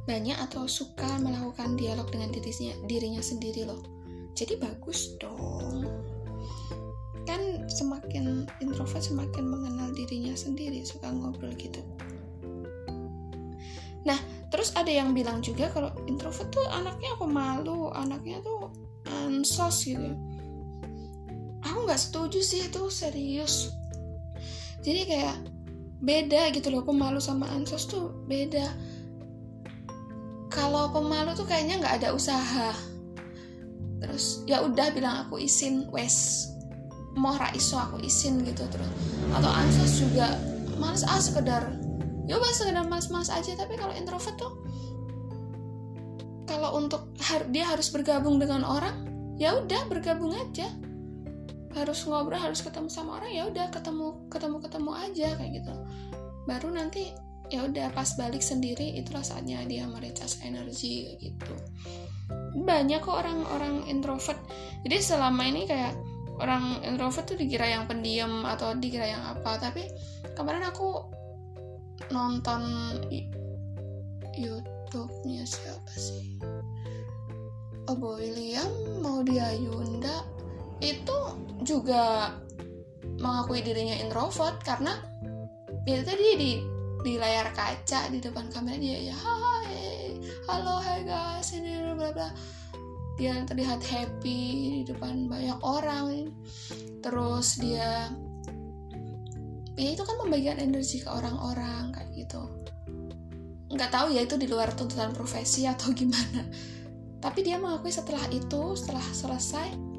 banyak 0.05 0.37
atau 0.37 0.69
suka 0.69 1.17
melakukan 1.17 1.73
dialog 1.73 2.05
dengan 2.13 2.29
dirinya 2.29 2.73
dirinya 2.85 3.21
sendiri 3.25 3.65
loh. 3.65 3.81
Jadi 4.37 4.59
bagus 4.61 5.17
dong. 5.17 5.87
Kan 7.25 7.65
semakin 7.65 8.45
introvert 8.61 9.01
semakin 9.01 9.49
mengenal 9.49 9.89
dirinya 9.97 10.37
sendiri 10.37 10.85
suka 10.85 11.09
ngobrol 11.09 11.51
gitu. 11.57 11.81
Nah 14.05 14.19
terus 14.53 14.77
ada 14.77 14.93
yang 14.93 15.17
bilang 15.17 15.41
juga 15.41 15.73
kalau 15.73 15.89
introvert 16.05 16.53
tuh 16.53 16.63
anaknya 16.69 17.17
pemalu 17.17 17.89
anaknya 17.97 18.39
tuh 18.45 18.69
ansos 19.25 19.89
gitu 19.89 20.01
ya. 20.01 20.15
aku 21.65 21.89
nggak 21.89 21.97
setuju 21.97 22.39
sih 22.45 22.61
itu 22.69 22.81
serius. 22.93 23.73
Jadi 24.85 25.01
kayak 25.09 25.54
beda 26.05 26.53
gitu 26.53 26.69
loh 26.69 26.85
pemalu 26.85 27.17
sama 27.17 27.49
ansos 27.49 27.89
tuh 27.89 28.13
beda. 28.29 28.69
Kalau 30.53 30.93
pemalu 30.93 31.33
tuh 31.33 31.49
kayaknya 31.49 31.81
nggak 31.81 31.95
ada 32.05 32.09
usaha. 32.13 32.71
Terus 33.99 34.45
ya 34.45 34.61
udah 34.61 34.93
bilang 34.93 35.25
aku 35.27 35.41
isin 35.41 35.89
wes. 35.89 36.47
Mau 37.17 37.33
raiso 37.35 37.75
aku 37.81 37.99
isin 38.05 38.45
gitu 38.45 38.63
terus. 38.69 38.87
Atau 39.33 39.49
ansos 39.49 39.99
juga 39.99 40.37
males 40.77 41.01
ah 41.03 41.17
sekedar 41.17 41.73
ya 42.29 42.37
udah 42.37 42.53
sekedar 42.53 42.85
mas-mas 42.85 43.33
aja. 43.33 43.57
Tapi 43.57 43.73
kalau 43.75 43.91
introvert 43.97 44.37
tuh 44.37 44.53
kalau 46.45 46.77
untuk 46.77 47.09
dia 47.49 47.65
harus 47.65 47.89
bergabung 47.89 48.37
dengan 48.37 48.61
orang 48.61 49.09
ya 49.35 49.57
udah 49.59 49.89
bergabung 49.89 50.31
aja 50.31 50.69
harus 51.75 52.07
ngobrol 52.07 52.39
harus 52.39 52.63
ketemu 52.63 52.87
sama 52.87 53.19
orang 53.19 53.31
ya 53.35 53.43
udah 53.51 53.67
ketemu 53.67 54.31
ketemu 54.31 54.57
ketemu 54.63 54.91
aja 54.95 55.27
kayak 55.35 55.51
gitu. 55.59 55.73
Baru 56.47 56.71
nanti 56.71 57.11
ya 57.51 57.67
udah 57.67 57.93
pas 57.93 58.09
balik 58.17 58.41
sendiri 58.41 58.97
itulah 58.97 59.21
saatnya 59.21 59.61
dia 59.67 59.85
merecharge 59.85 60.41
energi 60.41 61.19
gitu. 61.19 61.53
Banyak 62.55 63.03
kok 63.03 63.13
orang-orang 63.21 63.85
introvert. 63.91 64.39
Jadi 64.87 64.97
selama 65.03 65.43
ini 65.45 65.67
kayak 65.67 65.93
orang 66.39 66.79
introvert 66.87 67.27
tuh 67.27 67.37
dikira 67.37 67.67
yang 67.67 67.85
pendiam 67.85 68.43
atau 68.47 68.75
dikira 68.75 69.07
yang 69.07 69.23
apa 69.23 69.59
tapi 69.59 69.87
kemarin 70.33 70.63
aku 70.67 71.11
nonton 72.11 72.63
YouTube-nya 74.35 75.43
siapa 75.47 75.93
sih? 75.95 76.39
Oh 77.85 77.95
William 78.01 78.67
mau 78.99 79.21
dia 79.21 79.53
Yunda 79.53 80.34
itu 80.83 81.17
juga 81.63 82.35
mengakui 83.21 83.63
dirinya 83.63 83.95
introvert 83.99 84.59
karena 84.63 84.95
ya 85.87 86.03
tadi 86.03 86.27
di 86.35 86.51
di 87.05 87.13
layar 87.21 87.53
kaca 87.53 88.09
di 88.09 88.17
depan 88.17 88.49
kamera 88.49 88.81
dia 88.81 89.13
ya 89.13 89.15
hai 89.15 90.17
halo 90.49 90.81
hai 90.81 91.05
guys 91.05 91.53
ini 91.53 91.93
bla 91.93 92.09
bla 92.11 92.29
dia 93.15 93.47
terlihat 93.47 93.79
happy 93.79 94.39
di 94.79 94.83
depan 94.83 95.31
banyak 95.31 95.59
orang. 95.63 96.35
Terus 96.99 97.59
dia 97.63 98.11
ya 99.75 99.89
itu 99.91 100.03
kan 100.03 100.15
pembagian 100.19 100.59
energi 100.59 101.03
ke 101.03 101.07
orang-orang 101.07 101.95
kayak 101.95 102.11
gitu. 102.11 102.43
Nggak 103.71 103.91
tahu 103.91 104.07
ya 104.15 104.23
itu 104.23 104.35
di 104.35 104.47
luar 104.51 104.71
tuntutan 104.75 105.15
profesi 105.15 105.63
atau 105.67 105.95
gimana. 105.95 106.43
Tapi 107.23 107.39
dia 107.41 107.55
mengakui 107.55 107.89
setelah 107.89 108.27
itu 108.29 108.75
setelah 108.75 109.03
selesai 109.15 109.94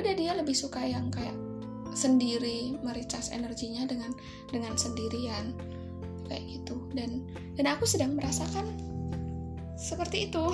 udah 0.00 0.14
dia 0.16 0.32
lebih 0.32 0.56
suka 0.56 0.80
yang 0.80 1.12
kayak 1.12 1.36
sendiri 1.92 2.80
mericas 2.80 3.28
energinya 3.28 3.84
dengan 3.84 4.16
dengan 4.48 4.74
sendirian. 4.76 5.52
Kayak 6.26 6.42
gitu. 6.48 6.76
Dan 6.96 7.28
dan 7.60 7.66
aku 7.68 7.84
sedang 7.84 8.16
merasakan 8.16 8.64
seperti 9.76 10.32
itu. 10.32 10.44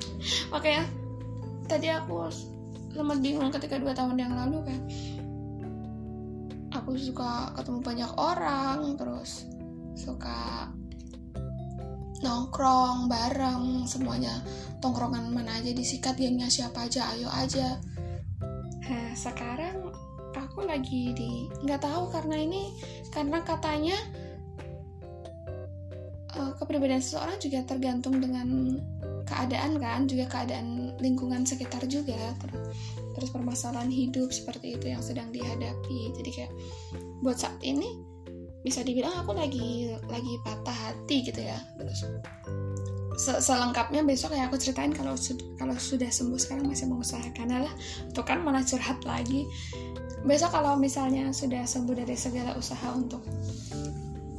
Makanya 0.52 0.84
tadi 1.66 1.88
aku 1.88 2.28
sempat 2.92 3.18
bingung 3.24 3.48
ketika 3.48 3.80
dua 3.80 3.96
tahun 3.96 4.20
yang 4.20 4.36
lalu 4.36 4.68
kayak 4.68 4.84
aku 6.76 6.92
suka 7.00 7.56
ketemu 7.56 7.80
banyak 7.80 8.12
orang 8.20 8.96
terus 9.00 9.48
suka 9.96 10.68
nongkrong 12.20 13.08
bareng 13.08 13.88
semuanya. 13.88 14.44
Tongkrongan 14.82 15.30
mana 15.32 15.62
aja 15.62 15.72
disikat 15.72 16.18
gengnya 16.18 16.50
siapa 16.50 16.90
aja 16.90 17.06
ayo 17.16 17.30
aja 17.32 17.78
Nah, 18.92 19.16
sekarang 19.16 19.88
aku 20.36 20.68
lagi 20.68 21.16
di 21.16 21.48
nggak 21.64 21.80
tahu 21.80 22.12
karena 22.12 22.36
ini 22.44 22.76
karena 23.08 23.40
katanya 23.40 23.96
uh, 26.36 26.52
kepribadian 26.60 27.00
seseorang 27.00 27.40
juga 27.40 27.64
tergantung 27.64 28.20
dengan 28.20 28.76
keadaan 29.24 29.80
kan, 29.80 30.04
juga 30.04 30.28
keadaan 30.28 30.92
lingkungan 31.00 31.48
sekitar 31.48 31.88
juga. 31.88 32.36
Terus, 33.16 33.30
permasalahan 33.32 33.88
hidup 33.88 34.28
seperti 34.28 34.76
itu 34.76 34.92
yang 34.92 35.00
sedang 35.00 35.32
dihadapi. 35.32 36.12
Jadi 36.20 36.30
kayak 36.32 36.52
buat 37.24 37.40
saat 37.40 37.56
ini 37.64 37.96
bisa 38.62 38.84
dibilang 38.84 39.24
aku 39.24 39.32
lagi 39.34 39.90
lagi 40.06 40.34
patah 40.44 40.74
hati 40.74 41.16
gitu 41.24 41.40
ya. 41.40 41.56
Terus 41.80 42.00
selengkapnya 43.18 44.02
besok 44.02 44.32
ya 44.32 44.48
aku 44.48 44.56
ceritain 44.56 44.92
kalau 44.92 45.14
kalau 45.60 45.76
sudah 45.76 46.08
sembuh 46.08 46.40
sekarang 46.40 46.68
masih 46.68 46.88
mengusahakan 46.88 47.68
lah 47.68 47.74
tuh 48.16 48.24
kan 48.24 48.40
malah 48.40 48.64
curhat 48.64 49.00
lagi. 49.04 49.44
Besok 50.22 50.54
kalau 50.54 50.78
misalnya 50.78 51.34
sudah 51.34 51.66
sembuh 51.66 51.98
dari 51.98 52.14
segala 52.14 52.54
usaha 52.54 52.94
untuk 52.94 53.26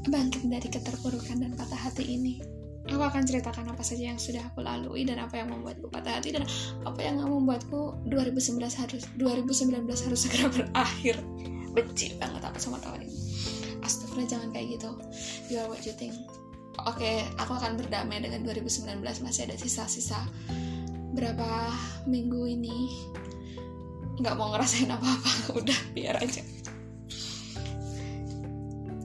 bangkit 0.07 0.47
dari 0.47 0.67
keterpurukan 0.67 1.39
dan 1.39 1.51
patah 1.55 1.79
hati 1.79 2.03
ini 2.03 2.63
aku 2.91 2.99
akan 2.99 3.23
ceritakan 3.23 3.71
apa 3.71 3.79
saja 3.79 4.11
yang 4.11 4.19
sudah 4.19 4.43
aku 4.43 4.59
lalui 4.59 5.07
dan 5.07 5.23
apa 5.23 5.39
yang 5.39 5.47
membuatku 5.55 5.87
patah 5.87 6.19
hati 6.19 6.35
dan 6.35 6.43
apa 6.83 6.99
yang 6.99 7.23
membuatku 7.23 8.03
2019 8.11 8.59
harus 8.59 9.03
2019 9.15 9.87
harus 9.87 10.19
segera 10.19 10.51
berakhir. 10.51 11.15
Benci 11.73 12.19
banget 12.19 12.43
aku 12.43 12.59
sama 12.59 12.77
tahun 12.83 13.07
ini. 13.07 13.15
Astagfirullah 13.81 14.27
jangan 14.29 14.49
kayak 14.51 14.77
gitu. 14.77 14.89
You 15.47 15.63
are 15.63 15.67
what 15.71 15.81
you 15.87 15.95
think 15.95 16.13
oke 16.81 16.97
okay, 16.97 17.27
aku 17.37 17.53
akan 17.53 17.77
berdamai 17.77 18.23
dengan 18.23 18.41
2019 18.41 19.01
masih 19.03 19.41
ada 19.45 19.55
sisa-sisa 19.57 20.19
berapa 21.13 21.69
minggu 22.09 22.49
ini. 22.49 22.89
Nggak 24.17 24.35
mau 24.37 24.53
ngerasain 24.53 24.89
apa-apa 24.89 25.31
udah 25.61 25.79
biar 25.93 26.17
aja. 26.17 26.41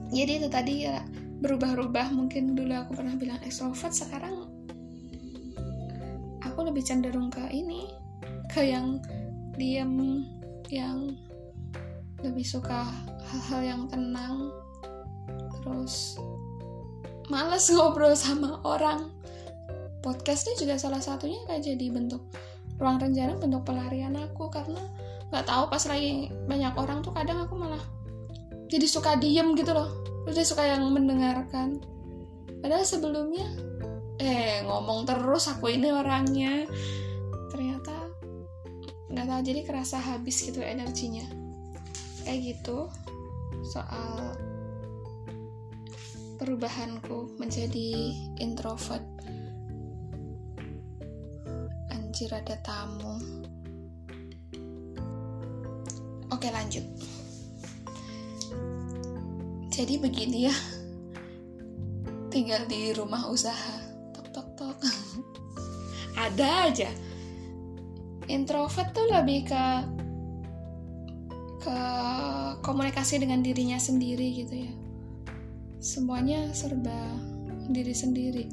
Jadi 0.09 0.31
itu 0.41 0.49
tadi 0.49 0.89
ya 0.89 1.05
berubah-ubah. 1.45 2.09
Mungkin 2.13 2.57
dulu 2.57 2.73
aku 2.73 2.97
pernah 2.97 3.13
bilang 3.13 3.37
extrovert 3.45 3.93
sekarang 3.93 4.49
aku 6.59 6.59
lebih 6.65 6.83
cenderung 6.83 7.31
ke 7.31 7.39
ini 7.55 7.87
ke 8.51 8.67
yang 8.67 8.99
diam 9.55 10.25
yang 10.67 11.15
lebih 12.19 12.43
suka 12.43 12.83
hal-hal 13.31 13.61
yang 13.63 13.81
tenang. 13.87 14.51
Terus 15.61 16.19
males 17.29 17.69
ngobrol 17.69 18.17
sama 18.17 18.59
orang. 18.65 19.13
Podcast 20.01 20.49
ini 20.49 20.65
juga 20.65 20.75
salah 20.81 20.99
satunya 20.99 21.37
kayak 21.45 21.61
jadi 21.61 21.85
bentuk 21.93 22.25
ruang 22.81 22.97
rencana 22.97 23.37
bentuk 23.37 23.63
pelarian 23.63 24.17
aku. 24.17 24.49
Karena 24.49 24.81
nggak 25.29 25.45
tahu 25.45 25.63
pas 25.69 25.83
lagi 25.85 26.33
banyak 26.49 26.73
orang 26.73 27.05
tuh 27.05 27.13
kadang 27.13 27.45
aku 27.45 27.53
malah 27.53 27.81
jadi 28.65 28.89
suka 28.89 29.15
diem 29.21 29.53
gitu 29.53 29.71
loh. 29.71 29.93
Udah 30.25 30.41
suka 30.41 30.65
yang 30.65 30.81
mendengarkan. 30.89 31.77
Padahal 32.59 32.83
sebelumnya 32.83 33.45
eh 34.19 34.65
ngomong 34.65 35.05
terus 35.05 35.47
aku 35.53 35.69
ini 35.69 35.93
orangnya. 35.93 36.65
Ternyata 37.53 37.93
nggak 39.13 39.25
tahu 39.29 39.41
jadi 39.45 39.61
kerasa 39.69 40.01
habis 40.01 40.41
gitu 40.41 40.65
energinya. 40.65 41.29
Kayak 42.25 42.57
gitu 42.57 42.89
soal 43.69 44.33
perubahanku 46.39 47.35
menjadi 47.35 48.15
introvert. 48.39 49.03
Anjir 51.91 52.31
ada 52.31 52.55
tamu. 52.63 53.19
Oke 56.31 56.47
lanjut. 56.47 56.87
Jadi 59.67 59.99
begini 59.99 60.47
ya. 60.47 60.55
Tinggal 62.31 62.71
di 62.71 62.95
rumah 62.95 63.27
usaha. 63.27 63.75
Tok 64.15 64.27
tok 64.31 64.47
tok. 64.55 64.77
Ada 66.29 66.71
aja. 66.71 66.89
Introvert 68.31 68.95
tuh 68.95 69.07
lebih 69.11 69.43
ke 69.43 69.63
ke 71.59 71.79
komunikasi 72.63 73.19
dengan 73.19 73.43
dirinya 73.43 73.75
sendiri 73.75 74.31
gitu 74.31 74.55
ya 74.63 74.78
semuanya 75.79 76.51
serba 76.51 77.15
diri 77.71 77.95
sendiri. 77.95 78.45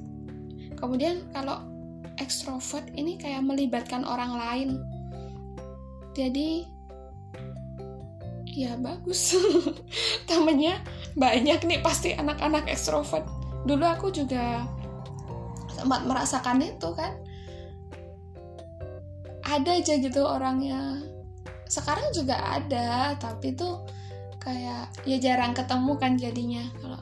Kemudian 0.78 1.26
kalau 1.34 1.58
ekstrovert 2.22 2.86
ini 2.94 3.18
kayak 3.18 3.42
melibatkan 3.42 4.06
orang 4.06 4.32
lain. 4.38 4.70
Jadi 6.14 6.64
ya 8.56 8.78
bagus. 8.78 9.36
Temennya 10.30 10.80
banyak 11.18 11.60
nih 11.66 11.80
pasti 11.82 12.14
anak-anak 12.14 12.70
ekstrovert. 12.70 13.26
Dulu 13.66 13.84
aku 13.84 14.08
juga 14.14 14.64
sempat 15.74 16.06
merasakan 16.06 16.62
itu 16.62 16.88
kan. 16.94 17.12
Ada 19.46 19.78
aja 19.78 19.94
gitu 19.98 20.22
orangnya. 20.26 21.02
Sekarang 21.66 22.10
juga 22.14 22.38
ada, 22.38 23.14
tapi 23.18 23.54
tuh 23.54 23.82
kayak 24.42 25.02
ya 25.02 25.18
jarang 25.18 25.50
ketemu 25.54 25.92
kan 25.98 26.14
jadinya 26.14 26.62
kalau 26.78 26.98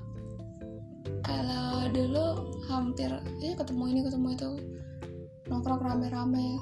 kalau 1.25 1.89
dulu 1.93 2.27
hampir 2.69 3.11
ya 3.41 3.53
ketemu 3.57 3.85
ini 3.93 4.01
ketemu 4.05 4.29
itu. 4.37 4.51
Nongkrong 5.49 5.81
rame-rame. 5.85 6.57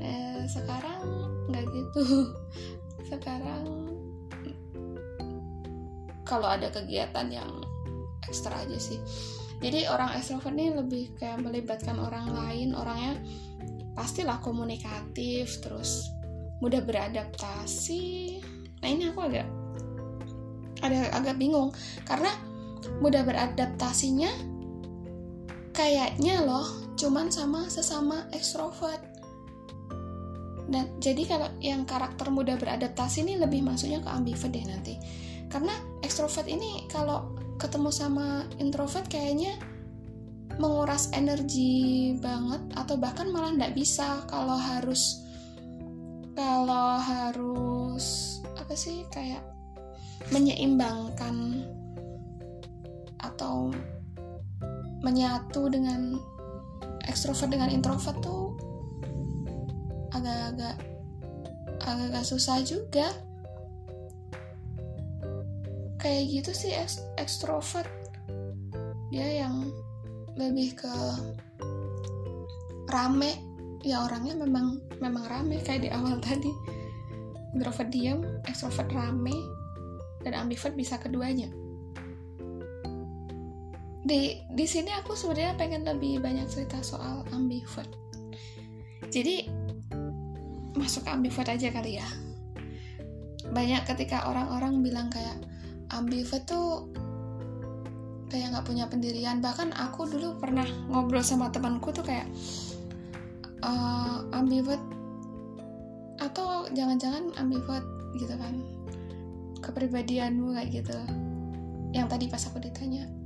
Eh, 0.00 0.44
sekarang 0.48 1.04
nggak 1.48 1.64
gitu. 1.72 2.32
Sekarang 3.10 3.64
kalau 6.28 6.44
ada 6.44 6.68
kegiatan 6.68 7.28
yang 7.32 7.50
ekstra 8.28 8.60
aja 8.60 8.76
sih. 8.76 9.00
Jadi 9.58 9.88
orang 9.88 10.14
ekstrovert 10.14 10.54
ini 10.54 10.70
lebih 10.76 11.04
kayak 11.16 11.40
melibatkan 11.40 11.96
orang 11.96 12.30
lain. 12.30 12.76
Orangnya 12.76 13.16
pastilah 13.96 14.38
komunikatif 14.44 15.58
terus 15.64 16.12
mudah 16.60 16.84
beradaptasi. 16.84 18.38
Nah 18.84 18.88
ini 18.88 19.10
aku 19.10 19.24
agak 19.24 19.48
ada 20.84 21.10
agak 21.16 21.40
bingung. 21.40 21.74
Karena 22.06 22.30
mudah 22.98 23.22
beradaptasinya? 23.24 24.30
Kayaknya 25.72 26.42
loh 26.42 26.66
cuman 26.98 27.30
sama 27.30 27.70
sesama 27.70 28.26
ekstrovert. 28.34 29.00
Dan 30.68 31.00
jadi 31.00 31.24
kalau 31.24 31.48
yang 31.62 31.88
karakter 31.88 32.28
mudah 32.28 32.58
beradaptasi 32.60 33.24
ini 33.24 33.40
lebih 33.40 33.64
masuknya 33.64 34.02
ke 34.04 34.10
ambivert 34.10 34.52
deh 34.52 34.66
nanti. 34.66 34.94
Karena 35.48 35.72
ekstrovert 36.04 36.44
ini 36.44 36.84
kalau 36.90 37.32
ketemu 37.56 37.90
sama 37.90 38.44
introvert 38.60 39.08
kayaknya 39.08 39.56
menguras 40.58 41.08
energi 41.14 42.12
banget 42.18 42.60
atau 42.74 42.98
bahkan 42.98 43.30
malah 43.30 43.54
nggak 43.54 43.78
bisa 43.78 44.26
kalau 44.26 44.58
harus 44.58 45.22
kalau 46.34 46.98
harus 46.98 48.38
apa 48.58 48.74
sih 48.74 49.06
kayak 49.10 49.42
menyeimbangkan 50.34 51.62
atau 53.22 53.70
menyatu 55.02 55.70
dengan 55.70 56.18
ekstrovert 57.06 57.50
dengan 57.50 57.70
introvert 57.70 58.18
tuh 58.20 58.58
agak-agak 60.12 60.76
agak-agak 61.82 62.24
susah 62.26 62.58
juga. 62.66 63.08
Kayak 65.98 66.22
gitu 66.30 66.50
sih 66.54 66.72
ekstrovert. 67.18 67.88
Dia 69.10 69.46
yang 69.46 69.70
lebih 70.38 70.78
ke 70.78 70.94
rame. 72.90 73.40
Ya 73.86 74.02
orangnya 74.02 74.34
memang 74.34 74.82
memang 74.98 75.24
rame 75.30 75.62
kayak 75.62 75.86
di 75.86 75.90
awal 75.90 76.18
tadi. 76.26 76.50
Introvert 77.54 77.90
diam 77.90 78.20
ekstrovert 78.46 78.90
rame 78.92 79.34
dan 80.22 80.34
ambivert 80.34 80.74
bisa 80.76 81.00
keduanya 81.00 81.48
di 84.06 84.38
di 84.54 84.66
sini 84.68 84.94
aku 84.94 85.18
sebenarnya 85.18 85.58
pengen 85.58 85.82
lebih 85.82 86.22
banyak 86.22 86.46
cerita 86.46 86.78
soal 86.86 87.26
ambivert. 87.34 87.90
Jadi 89.10 89.48
masuk 90.78 91.08
ke 91.08 91.10
ambivert 91.10 91.48
aja 91.50 91.68
kali 91.74 91.98
ya. 91.98 92.08
Banyak 93.50 93.88
ketika 93.88 94.28
orang-orang 94.30 94.84
bilang 94.84 95.08
kayak 95.10 95.42
ambivert 95.90 96.46
tuh 96.46 96.92
kayak 98.30 98.54
nggak 98.54 98.66
punya 98.68 98.84
pendirian. 98.86 99.42
Bahkan 99.42 99.74
aku 99.74 100.06
dulu 100.06 100.38
pernah 100.38 100.68
ngobrol 100.86 101.24
sama 101.24 101.50
temanku 101.50 101.90
tuh 101.90 102.06
kayak 102.06 102.28
uh, 103.66 104.22
ambivert 104.36 104.82
atau 106.22 106.70
jangan-jangan 106.70 107.34
ambivert 107.40 107.86
gitu 108.14 108.34
kan. 108.38 108.62
Kepribadianmu 109.58 110.54
kayak 110.54 110.70
gitu. 110.84 110.98
Yang 111.90 112.06
tadi 112.14 112.24
pas 112.30 112.46
aku 112.46 112.62
ditanya 112.62 113.17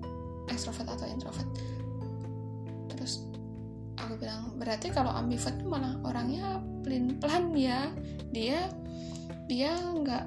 ekstrovert 0.51 0.89
atau 0.89 1.07
introvert. 1.07 1.49
Terus 2.91 3.27
aku 3.99 4.19
bilang 4.19 4.57
berarti 4.59 4.91
kalau 4.91 5.13
ambivert 5.13 5.59
malah 5.63 5.99
orangnya 6.03 6.59
pelin 6.83 7.19
pelan 7.19 7.55
ya. 7.55 7.91
Dia 8.33 8.71
dia 9.47 9.75
nggak 9.77 10.25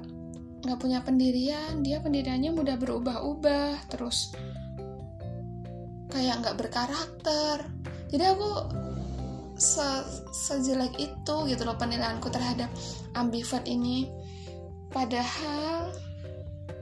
nggak 0.66 0.78
punya 0.80 1.02
pendirian. 1.04 1.84
Dia 1.84 2.00
pendiriannya 2.00 2.52
mudah 2.54 2.76
berubah-ubah. 2.80 3.90
Terus 3.92 4.32
kayak 6.10 6.42
nggak 6.42 6.56
berkarakter. 6.56 7.68
Jadi 8.08 8.24
aku 8.24 8.50
se 9.56 9.88
sejelek 10.36 11.00
itu 11.00 11.36
gitu 11.48 11.62
loh 11.64 11.80
penilaianku 11.80 12.28
terhadap 12.28 12.68
ambivert 13.16 13.64
ini. 13.64 14.08
Padahal 14.92 15.92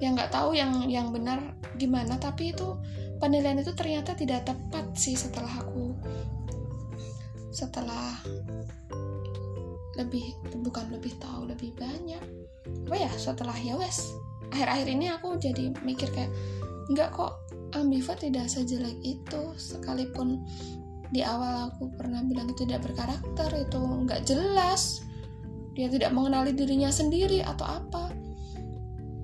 yang 0.02 0.18
nggak 0.18 0.34
tahu 0.34 0.58
yang 0.58 0.86
yang 0.90 1.10
benar 1.14 1.54
gimana. 1.78 2.18
Tapi 2.18 2.54
itu 2.54 2.76
penilaian 3.24 3.56
itu 3.56 3.72
ternyata 3.72 4.12
tidak 4.12 4.44
tepat 4.44 4.84
sih 4.92 5.16
setelah 5.16 5.48
aku 5.64 5.96
setelah 7.48 8.20
lebih 9.96 10.36
bukan 10.60 10.92
lebih 10.92 11.16
tahu 11.16 11.48
lebih 11.48 11.72
banyak. 11.80 12.20
Apa 12.84 12.96
ya 13.00 13.08
setelah 13.16 13.56
ya 13.56 13.80
wes 13.80 14.12
akhir-akhir 14.52 14.86
ini 14.92 15.06
aku 15.08 15.40
jadi 15.40 15.72
mikir 15.80 16.12
kayak 16.12 16.28
nggak 16.92 17.16
kok 17.16 17.40
ambivert 17.72 18.20
tidak 18.20 18.44
sejelek 18.52 19.00
itu. 19.00 19.56
Sekalipun 19.56 20.44
di 21.08 21.24
awal 21.24 21.72
aku 21.72 21.96
pernah 21.96 22.20
bilang 22.28 22.52
itu 22.52 22.68
tidak 22.68 22.84
berkarakter 22.92 23.48
itu 23.56 23.80
nggak 23.80 24.20
jelas 24.28 25.00
dia 25.72 25.88
tidak 25.88 26.12
mengenali 26.12 26.52
dirinya 26.52 26.92
sendiri 26.92 27.40
atau 27.40 27.66
apa. 27.66 28.12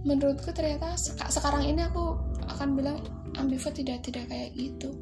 Menurutku 0.08 0.56
ternyata 0.56 0.96
sekarang 1.28 1.68
ini 1.68 1.84
aku 1.84 2.29
akan 2.60 2.76
bilang 2.76 3.00
ambivert 3.40 3.72
tidak 3.72 4.04
tidak 4.04 4.28
kayak 4.28 4.52
gitu. 4.52 4.92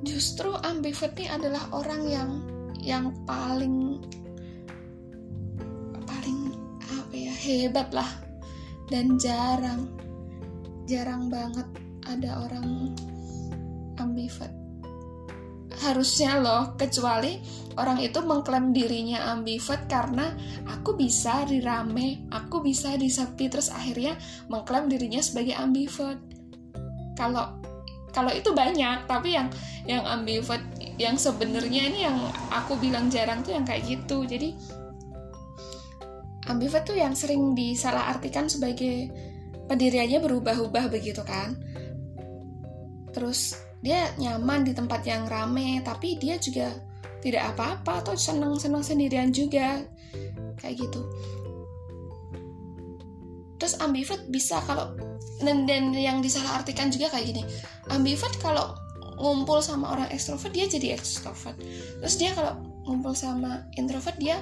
Justru 0.00 0.48
ambivert 0.64 1.12
ini 1.20 1.28
adalah 1.28 1.68
orang 1.76 2.02
yang 2.08 2.30
yang 2.80 3.12
paling 3.28 4.00
paling 6.08 6.40
apa 6.80 7.12
ya 7.12 7.34
hebat 7.44 7.92
lah. 7.92 8.08
Dan 8.88 9.20
jarang 9.20 9.84
jarang 10.88 11.28
banget 11.28 11.68
ada 12.08 12.40
orang 12.40 12.96
ambivert 14.00 14.67
harusnya 15.76 16.40
loh 16.40 16.74
kecuali 16.74 17.38
orang 17.78 18.02
itu 18.02 18.18
mengklaim 18.24 18.74
dirinya 18.74 19.30
ambivert 19.36 19.86
karena 19.86 20.34
aku 20.66 20.98
bisa 20.98 21.46
di 21.46 21.62
rame 21.62 22.26
aku 22.34 22.64
bisa 22.64 22.98
di 22.98 23.06
sepi 23.06 23.46
terus 23.46 23.70
akhirnya 23.70 24.18
mengklaim 24.50 24.90
dirinya 24.90 25.22
sebagai 25.22 25.54
ambivert. 25.54 26.18
Kalau 27.14 27.60
kalau 28.10 28.32
itu 28.32 28.50
banyak 28.50 29.06
tapi 29.06 29.36
yang 29.36 29.52
yang 29.86 30.02
ambivert 30.08 30.64
yang 30.98 31.14
sebenarnya 31.14 31.86
ini 31.86 31.98
yang 32.08 32.18
aku 32.50 32.74
bilang 32.80 33.06
jarang 33.12 33.44
tuh 33.46 33.54
yang 33.54 33.62
kayak 33.62 33.86
gitu. 33.86 34.26
Jadi 34.26 34.56
ambivert 36.50 36.88
tuh 36.88 36.98
yang 36.98 37.14
sering 37.14 37.54
disalahartikan 37.54 38.50
sebagai 38.50 39.12
pendiriannya 39.70 40.18
berubah-ubah 40.18 40.90
begitu 40.90 41.22
kan. 41.22 41.54
Terus 43.12 43.67
dia 43.78 44.10
nyaman 44.18 44.66
di 44.66 44.72
tempat 44.74 45.06
yang 45.06 45.30
rame 45.30 45.78
tapi 45.86 46.18
dia 46.18 46.34
juga 46.38 46.74
tidak 47.18 47.54
apa-apa 47.54 48.02
atau 48.02 48.14
seneng-seneng 48.14 48.82
sendirian 48.82 49.30
juga. 49.34 49.82
Kayak 50.58 50.86
gitu. 50.86 51.00
Terus 53.58 53.74
ambivert 53.82 54.22
bisa 54.30 54.62
kalau 54.66 54.94
dan, 55.42 55.66
dan 55.66 55.90
yang 55.94 56.22
disalahartikan 56.22 56.90
juga 56.90 57.10
kayak 57.10 57.26
gini. 57.34 57.42
Ambivert 57.90 58.34
kalau 58.38 58.74
ngumpul 59.18 59.58
sama 59.58 59.98
orang 59.98 60.08
ekstrovert 60.14 60.54
dia 60.54 60.70
jadi 60.70 60.94
ekstrovert. 60.94 61.58
Terus 62.02 62.14
dia 62.18 62.30
kalau 62.34 62.62
ngumpul 62.86 63.14
sama 63.14 63.66
introvert 63.74 64.14
dia 64.18 64.38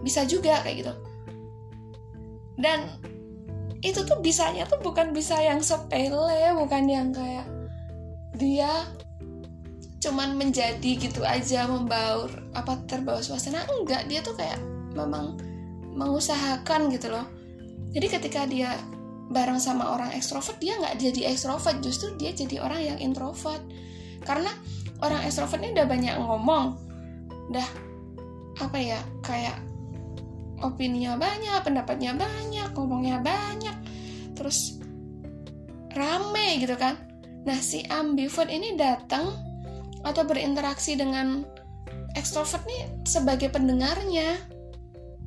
bisa 0.00 0.24
juga 0.24 0.64
kayak 0.64 0.76
gitu. 0.84 0.94
Dan 2.60 3.00
itu 3.80 4.04
tuh 4.04 4.20
bisanya 4.20 4.68
tuh 4.68 4.80
bukan 4.80 5.16
bisa 5.16 5.40
yang 5.40 5.64
sepele 5.64 6.52
bukan 6.52 6.84
yang 6.84 7.08
kayak 7.16 7.48
dia 8.40 8.88
cuman 10.00 10.32
menjadi 10.32 10.96
gitu 10.96 11.20
aja 11.28 11.68
membaur 11.68 12.32
apa 12.56 12.80
terbawa 12.88 13.20
suasana. 13.20 13.68
Enggak 13.68 14.08
dia 14.08 14.24
tuh 14.24 14.32
kayak 14.32 14.56
memang 14.96 15.36
mengusahakan 15.92 16.88
gitu 16.88 17.12
loh. 17.12 17.28
Jadi 17.92 18.06
ketika 18.08 18.48
dia 18.48 18.80
bareng 19.30 19.60
sama 19.60 19.94
orang 19.94 20.10
ekstrovert 20.16 20.56
dia 20.56 20.80
nggak 20.80 20.96
jadi 20.96 21.36
ekstrovert. 21.36 21.84
Justru 21.84 22.16
dia 22.16 22.32
jadi 22.32 22.64
orang 22.64 22.80
yang 22.80 22.98
introvert. 22.98 23.60
Karena 24.24 24.50
orang 25.04 25.20
ekstrovert 25.28 25.60
ini 25.60 25.76
udah 25.76 25.86
banyak 25.86 26.14
ngomong. 26.16 26.66
Udah 27.52 27.68
apa 28.60 28.78
ya 28.80 29.00
kayak 29.20 29.60
opininya 30.60 31.16
banyak, 31.16 31.60
pendapatnya 31.64 32.12
banyak, 32.12 32.68
ngomongnya 32.76 33.20
banyak, 33.24 33.76
terus 34.36 34.76
rame 35.96 36.60
gitu 36.60 36.76
kan. 36.76 37.09
Nah 37.44 37.58
si 37.60 37.84
ambivert 37.88 38.52
ini 38.52 38.76
datang 38.76 39.32
atau 40.04 40.22
berinteraksi 40.24 40.96
dengan 40.96 41.44
ekstrovert 42.16 42.64
nih 42.66 42.82
sebagai 43.04 43.48
pendengarnya. 43.52 44.36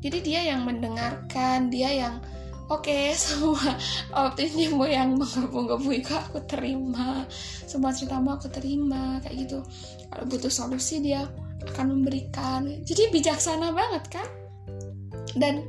Jadi 0.03 0.19
dia 0.19 0.41
yang 0.51 0.67
mendengarkan, 0.67 1.71
dia 1.71 1.89
yang 1.95 2.15
oke 2.67 2.83
okay, 2.83 3.15
semua 3.19 3.79
optimismu 4.11 4.83
yang 4.83 5.15
menggebu-gebu 5.15 5.89
itu 5.93 6.11
aku 6.11 6.43
terima. 6.43 7.23
Semua 7.65 7.95
ceritamu 7.95 8.35
aku 8.35 8.51
terima 8.51 9.23
kayak 9.23 9.47
gitu. 9.47 9.59
Kalau 10.11 10.25
butuh 10.27 10.51
solusi 10.51 10.99
dia 10.99 11.25
akan 11.71 11.99
memberikan. 11.99 12.67
Jadi 12.83 13.09
bijaksana 13.15 13.71
banget 13.71 14.03
kan? 14.11 14.27
Dan 15.33 15.63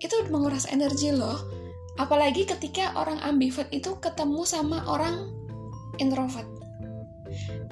itu 0.00 0.16
menguras 0.32 0.66
energi 0.72 1.12
loh 1.12 1.59
apalagi 1.98 2.46
ketika 2.46 2.94
orang 2.94 3.18
ambivert 3.24 3.70
itu 3.74 3.96
ketemu 3.98 4.46
sama 4.46 4.84
orang 4.86 5.32
introvert. 5.98 6.46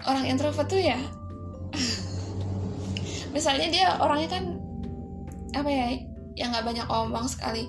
Orang 0.06 0.24
introvert 0.26 0.70
tuh 0.70 0.78
ya 0.78 0.98
misalnya 3.36 3.68
dia 3.68 3.86
orangnya 4.00 4.38
kan 4.38 4.44
apa 5.52 5.68
ya 5.68 5.86
yang 6.38 6.54
nggak 6.54 6.64
banyak 6.64 6.86
omong 6.86 7.26
sekali 7.26 7.66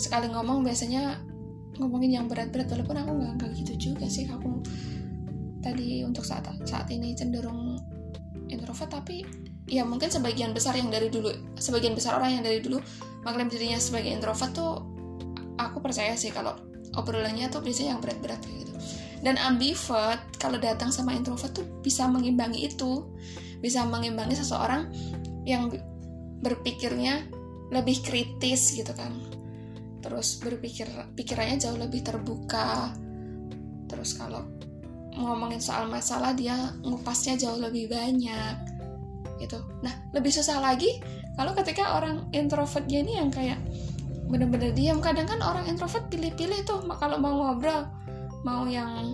sekali 0.00 0.32
ngomong 0.32 0.64
biasanya 0.64 1.20
ngomongin 1.76 2.16
yang 2.16 2.26
berat-berat 2.26 2.68
walaupun 2.72 2.96
aku 2.96 3.10
nggak 3.20 3.32
nggak 3.40 3.50
gitu 3.60 3.92
juga 3.92 4.06
sih. 4.08 4.28
Aku 4.28 4.64
tadi 5.60 6.00
untuk 6.04 6.24
saat 6.24 6.48
saat 6.64 6.88
ini 6.88 7.12
cenderung 7.12 7.76
introvert 8.48 8.90
tapi 8.90 9.22
ya 9.70 9.86
mungkin 9.86 10.10
sebagian 10.10 10.50
besar 10.50 10.74
yang 10.74 10.90
dari 10.90 11.12
dulu 11.12 11.30
sebagian 11.60 11.94
besar 11.94 12.18
orang 12.18 12.40
yang 12.40 12.44
dari 12.44 12.58
dulu 12.58 12.82
mengklaim 13.22 13.52
dirinya 13.52 13.78
sebagai 13.78 14.10
introvert 14.10 14.50
tuh 14.56 14.82
aku 15.68 15.84
percaya 15.84 16.16
sih 16.16 16.32
kalau 16.32 16.56
obrolannya 16.96 17.52
tuh 17.52 17.60
biasanya 17.60 17.96
yang 17.96 18.00
berat-berat 18.00 18.40
gitu. 18.48 18.72
Dan 19.20 19.36
ambivert 19.36 20.40
kalau 20.40 20.56
datang 20.56 20.88
sama 20.88 21.12
introvert 21.12 21.52
tuh 21.52 21.66
bisa 21.84 22.08
mengimbangi 22.08 22.64
itu. 22.72 23.04
Bisa 23.60 23.84
mengimbangi 23.84 24.40
seseorang 24.40 24.88
yang 25.44 25.68
berpikirnya 26.40 27.28
lebih 27.68 28.00
kritis 28.00 28.72
gitu 28.72 28.90
kan. 28.96 29.12
Terus 30.00 30.40
berpikir 30.40 30.88
pikirannya 31.12 31.60
jauh 31.60 31.76
lebih 31.76 32.00
terbuka. 32.00 32.96
Terus 33.92 34.16
kalau 34.16 34.48
ngomongin 35.20 35.60
soal 35.60 35.90
masalah 35.90 36.32
dia 36.32 36.72
ngupasnya 36.80 37.36
jauh 37.36 37.60
lebih 37.60 37.92
banyak 37.92 38.56
gitu. 39.36 39.60
Nah 39.84 39.92
lebih 40.16 40.32
susah 40.32 40.60
lagi 40.60 41.00
kalau 41.36 41.52
ketika 41.56 41.96
orang 41.96 42.28
introvertnya 42.32 43.00
ini 43.04 43.12
yang 43.20 43.28
kayak 43.28 43.60
bener-bener 44.30 44.70
diam. 44.70 45.02
Kadang 45.02 45.26
kan 45.26 45.42
orang 45.42 45.66
introvert 45.66 46.06
pilih-pilih 46.08 46.62
tuh 46.62 46.80
kalau 46.96 47.18
mau 47.18 47.34
ngobrol 47.34 47.84
mau 48.46 48.64
yang 48.64 49.12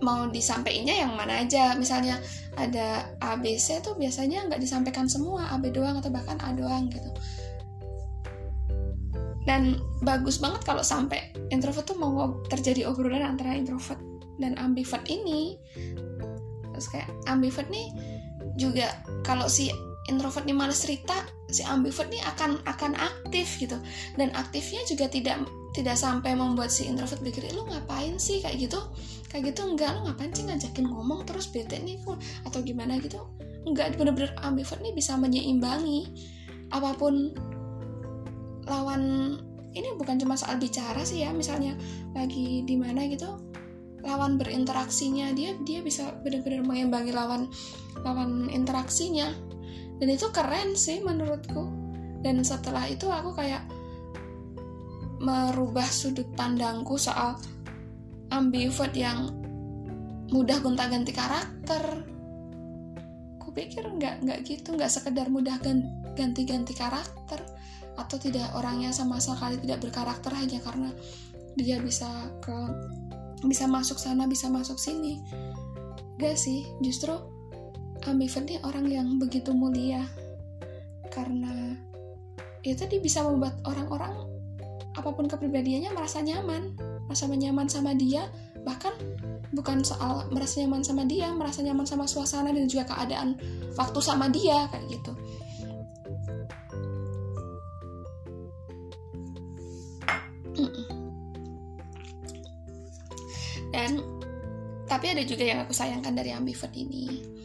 mau 0.00 0.30
disampaikannya 0.30 1.04
yang 1.04 1.12
mana 1.18 1.44
aja. 1.44 1.76
Misalnya 1.76 2.22
ada 2.56 3.10
ABC 3.20 3.84
tuh 3.84 3.98
biasanya 3.98 4.48
nggak 4.48 4.62
disampaikan 4.62 5.10
semua 5.10 5.50
AB 5.52 5.74
doang 5.74 6.00
atau 6.00 6.08
bahkan 6.08 6.38
A 6.40 6.54
doang 6.56 6.88
gitu. 6.88 7.10
Dan 9.44 9.82
bagus 10.04 10.38
banget 10.38 10.62
kalau 10.62 10.84
sampai 10.84 11.32
introvert 11.50 11.84
tuh 11.84 11.98
mau 11.98 12.38
terjadi 12.48 12.88
obrolan 12.88 13.36
antara 13.36 13.56
introvert 13.58 13.98
dan 14.40 14.56
ambivert 14.56 15.04
ini. 15.10 15.58
Terus 16.72 16.86
kayak 16.88 17.10
ambivert 17.28 17.68
nih 17.68 17.92
juga 18.56 18.88
kalau 19.26 19.48
si 19.48 19.68
introvert 20.10 20.42
nih 20.44 20.56
malas 20.58 20.82
cerita 20.82 21.14
si 21.46 21.62
ambivert 21.62 22.10
nih 22.10 22.22
akan 22.26 22.58
akan 22.66 22.92
aktif 22.98 23.62
gitu. 23.62 23.78
Dan 24.18 24.34
aktifnya 24.34 24.82
juga 24.90 25.06
tidak 25.06 25.46
tidak 25.70 25.94
sampai 25.94 26.34
membuat 26.34 26.74
si 26.74 26.90
introvert 26.90 27.22
pikir 27.22 27.46
lu 27.54 27.62
ngapain 27.70 28.18
sih? 28.18 28.42
Kayak 28.42 28.70
gitu. 28.70 28.80
Kayak 29.30 29.54
gitu 29.54 29.70
enggak 29.70 29.94
lu 29.94 30.10
ngapain 30.10 30.34
sih 30.34 30.44
ngajakin 30.50 30.86
ngomong 30.90 31.22
terus 31.22 31.46
bete 31.48 31.78
nih 31.78 32.02
atau 32.42 32.58
gimana 32.60 32.98
gitu. 32.98 33.22
Enggak 33.62 33.94
bener-bener 33.94 34.34
ambivert 34.42 34.82
nih 34.82 34.90
bisa 34.90 35.14
menyeimbangi 35.14 36.10
apa 36.70 36.94
pun 36.98 37.34
lawan 38.66 39.34
ini 39.74 39.94
bukan 39.98 40.18
cuma 40.18 40.34
soal 40.34 40.58
bicara 40.58 41.02
sih 41.06 41.22
ya 41.22 41.30
misalnya 41.30 41.78
lagi 42.14 42.66
di 42.66 42.74
mana 42.74 43.06
gitu 43.06 43.38
lawan 44.00 44.40
berinteraksinya 44.40 45.36
dia 45.36 45.54
dia 45.62 45.84
bisa 45.84 46.16
benar-benar 46.24 46.64
mengimbangi 46.64 47.12
lawan 47.12 47.46
lawan 48.02 48.48
interaksinya 48.48 49.30
dan 50.00 50.08
itu 50.08 50.26
keren 50.32 50.72
sih 50.74 51.04
menurutku 51.04 51.68
dan 52.24 52.40
setelah 52.40 52.88
itu 52.88 53.08
aku 53.08 53.36
kayak 53.36 53.64
merubah 55.20 55.84
sudut 55.84 56.26
pandangku 56.32 56.96
soal 56.96 57.36
ambivert 58.32 58.96
yang 58.96 59.28
mudah 60.32 60.58
gonta-ganti 60.64 61.12
karakter. 61.12 62.06
Kupikir 63.36 63.84
nggak 63.84 64.24
nggak 64.24 64.38
gitu, 64.48 64.72
nggak 64.78 64.88
sekedar 64.88 65.28
mudah 65.28 65.60
ganti-ganti 66.16 66.72
karakter 66.72 67.42
atau 67.98 68.16
tidak 68.16 68.48
orangnya 68.56 68.94
sama 68.94 69.20
sekali 69.20 69.60
tidak 69.60 69.84
berkarakter 69.84 70.32
hanya 70.32 70.62
karena 70.64 70.88
dia 71.58 71.76
bisa 71.82 72.08
ke 72.40 72.56
bisa 73.44 73.68
masuk 73.68 74.00
sana 74.00 74.24
bisa 74.24 74.48
masuk 74.48 74.80
sini. 74.80 75.20
Gak 76.20 76.36
sih, 76.36 76.68
justru 76.84 77.16
ambivert 78.08 78.46
ini 78.48 78.56
orang 78.64 78.86
yang 78.88 79.08
begitu 79.20 79.52
mulia 79.52 80.04
karena 81.10 81.76
ya 82.64 82.76
dia 82.76 83.00
bisa 83.00 83.24
membuat 83.24 83.60
orang-orang 83.66 84.14
apa 84.96 85.10
pun 85.12 85.26
kepribadiannya 85.28 85.92
merasa 85.92 86.20
nyaman 86.20 86.76
merasa 87.08 87.26
nyaman 87.28 87.68
sama 87.68 87.92
dia 87.96 88.28
bahkan 88.62 88.92
bukan 89.50 89.82
soal 89.82 90.28
merasa 90.30 90.62
nyaman 90.62 90.84
sama 90.84 91.02
dia 91.08 91.32
merasa 91.32 91.64
nyaman 91.64 91.88
sama 91.88 92.04
suasana 92.06 92.52
dan 92.54 92.68
juga 92.68 92.86
keadaan 92.86 93.34
waktu 93.74 93.98
sama 93.98 94.28
dia 94.28 94.68
kayak 94.70 94.86
gitu. 94.88 95.12
Dan 103.70 104.02
tapi 104.90 105.06
ada 105.14 105.22
juga 105.22 105.46
yang 105.46 105.58
aku 105.62 105.70
sayangkan 105.70 106.12
dari 106.12 106.34
ambivert 106.34 106.74
ini. 106.74 107.06
eh, 107.06 107.39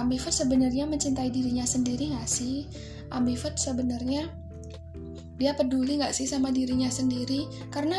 ambivert 0.00 0.32
sebenarnya 0.32 0.88
mencintai 0.88 1.28
dirinya 1.28 1.64
sendiri 1.68 2.16
gak 2.16 2.28
sih? 2.28 2.64
Ambivert 3.12 3.60
sebenarnya 3.60 4.32
dia 5.40 5.56
peduli 5.56 5.96
nggak 5.96 6.12
sih 6.12 6.28
sama 6.28 6.52
dirinya 6.52 6.92
sendiri? 6.92 7.48
Karena 7.72 7.96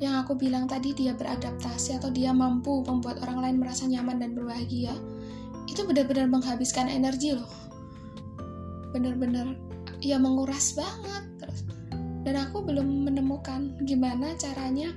yang 0.00 0.24
aku 0.24 0.38
bilang 0.38 0.64
tadi 0.64 0.96
dia 0.96 1.12
beradaptasi 1.12 2.00
atau 2.00 2.08
dia 2.08 2.32
mampu 2.32 2.80
membuat 2.86 3.20
orang 3.20 3.44
lain 3.44 3.56
merasa 3.60 3.84
nyaman 3.84 4.16
dan 4.16 4.32
berbahagia. 4.32 4.96
Itu 5.68 5.84
benar-benar 5.84 6.30
menghabiskan 6.32 6.88
energi 6.88 7.36
loh. 7.36 7.52
Benar-benar 8.96 9.52
ya 10.00 10.16
menguras 10.16 10.72
banget. 10.72 11.52
Dan 12.24 12.34
aku 12.44 12.64
belum 12.64 13.08
menemukan 13.08 13.76
gimana 13.84 14.32
caranya 14.40 14.92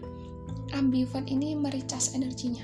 ambivert 0.72 1.28
ini 1.28 1.56
mericas 1.58 2.16
energinya. 2.16 2.64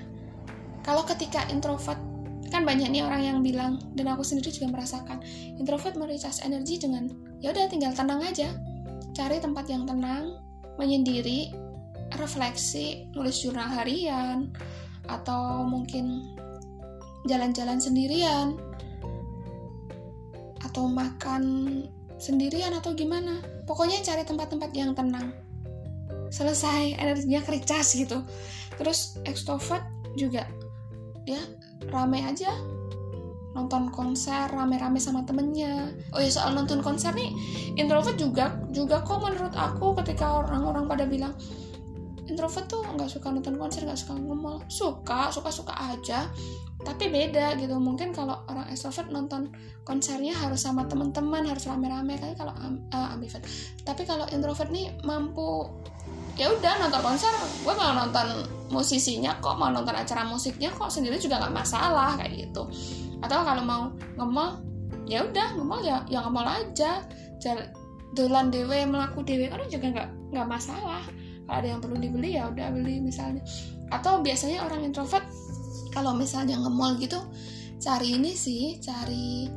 Kalau 0.87 1.03
ketika 1.03 1.43
introvert 1.51 1.99
kan 2.47 2.63
banyak 2.63 2.89
nih 2.91 3.03
orang 3.03 3.21
yang 3.23 3.37
bilang 3.43 3.79
dan 3.93 4.07
aku 4.11 4.23
sendiri 4.23 4.49
juga 4.49 4.71
merasakan 4.71 5.19
introvert 5.59 5.99
mericas 5.99 6.39
energi 6.41 6.79
dengan 6.79 7.11
ya 7.43 7.51
udah 7.51 7.67
tinggal 7.67 7.91
tenang 7.91 8.23
aja 8.23 8.55
cari 9.17 9.41
tempat 9.41 9.65
yang 9.65 9.89
tenang, 9.89 10.37
menyendiri, 10.77 11.49
refleksi, 12.21 13.09
nulis 13.17 13.41
jurnal 13.41 13.65
harian, 13.65 14.53
atau 15.09 15.65
mungkin 15.65 16.21
jalan-jalan 17.25 17.81
sendirian, 17.81 18.53
atau 20.61 20.85
makan 20.85 21.43
sendirian 22.21 22.77
atau 22.77 22.93
gimana. 22.93 23.41
Pokoknya 23.65 24.05
cari 24.05 24.21
tempat-tempat 24.21 24.69
yang 24.77 24.93
tenang. 24.93 25.33
Selesai, 26.29 26.93
energinya 27.01 27.41
kericas 27.41 27.97
gitu. 27.97 28.21
Terus 28.77 29.17
extrovert 29.25 29.81
juga 30.13 30.45
ya 31.27 31.37
rame 31.89 32.25
aja. 32.25 32.51
Nonton 33.57 33.89
konser 33.89 34.45
rame-rame 34.53 35.01
sama 35.01 35.25
temennya. 35.25 35.89
Oh 36.13 36.21
ya 36.21 36.29
soal 36.29 36.53
nonton 36.53 36.77
konser 36.85 37.09
nih 37.17 37.33
introvert 37.73 38.13
juga 38.13 38.53
juga 38.69 39.01
kok 39.01 39.17
menurut 39.17 39.53
aku 39.57 39.97
ketika 40.03 40.45
orang-orang 40.45 40.85
pada 40.85 41.09
bilang 41.09 41.33
introvert 42.29 42.69
tuh 42.69 42.85
nggak 42.85 43.09
suka 43.09 43.33
nonton 43.33 43.57
konser 43.57 43.81
nggak 43.81 43.97
suka 43.97 44.13
ngomong. 44.13 44.61
Suka 44.69 45.33
suka 45.33 45.49
suka 45.49 45.73
aja 45.73 46.29
tapi 46.85 47.09
beda 47.09 47.57
gitu. 47.57 47.81
Mungkin 47.81 48.13
kalau 48.13 48.45
orang 48.45 48.69
extrovert 48.69 49.09
nonton 49.09 49.49
konsernya 49.81 50.37
harus 50.37 50.61
sama 50.61 50.85
teman-teman 50.85 51.49
harus 51.49 51.65
rame-rame. 51.65 52.13
Kali 52.21 52.37
kalau 52.37 52.53
uh, 52.93 53.09
ambivert. 53.09 53.41
Tapi 53.81 54.05
kalau 54.05 54.29
introvert 54.29 54.69
nih 54.69 54.93
mampu 55.01 55.65
ya 56.37 56.53
udah 56.53 56.73
nonton 56.85 57.01
konser 57.01 57.33
gue 57.65 57.73
mau 57.73 57.91
nonton 57.97 58.45
musisinya 58.69 59.41
kok 59.41 59.57
mau 59.57 59.73
nonton 59.73 59.95
acara 59.95 60.27
musiknya 60.27 60.69
kok 60.75 60.91
sendiri 60.91 61.17
juga 61.17 61.41
nggak 61.41 61.55
masalah 61.55 62.15
kayak 62.19 62.47
gitu. 62.47 62.67
Atau 63.23 63.41
kalau 63.41 63.63
mau 63.63 63.83
ngemol 64.19 64.61
ya 65.07 65.23
udah 65.23 65.57
ngemol 65.57 65.81
ya 65.83 66.03
ya 66.11 66.21
ngemol 66.23 66.45
aja. 66.45 67.03
Jalan 67.41 67.67
dolan 68.15 68.49
dewe 68.49 68.83
melaku 68.87 69.23
dewe 69.23 69.47
kan 69.47 69.61
juga 69.71 69.87
nggak 69.93 70.09
nggak 70.35 70.47
masalah. 70.47 71.03
Kalau 71.47 71.57
ada 71.63 71.67
yang 71.67 71.79
perlu 71.79 71.95
dibeli 71.95 72.35
ya 72.35 72.51
udah 72.51 72.67
beli 72.75 72.99
misalnya. 72.99 73.41
Atau 73.87 74.19
biasanya 74.19 74.67
orang 74.67 74.83
introvert 74.83 75.23
kalau 75.95 76.11
misalnya 76.11 76.59
ngemol 76.59 76.99
gitu 76.99 77.17
cari 77.79 78.19
ini 78.19 78.35
sih 78.35 78.81
cari 78.83 79.47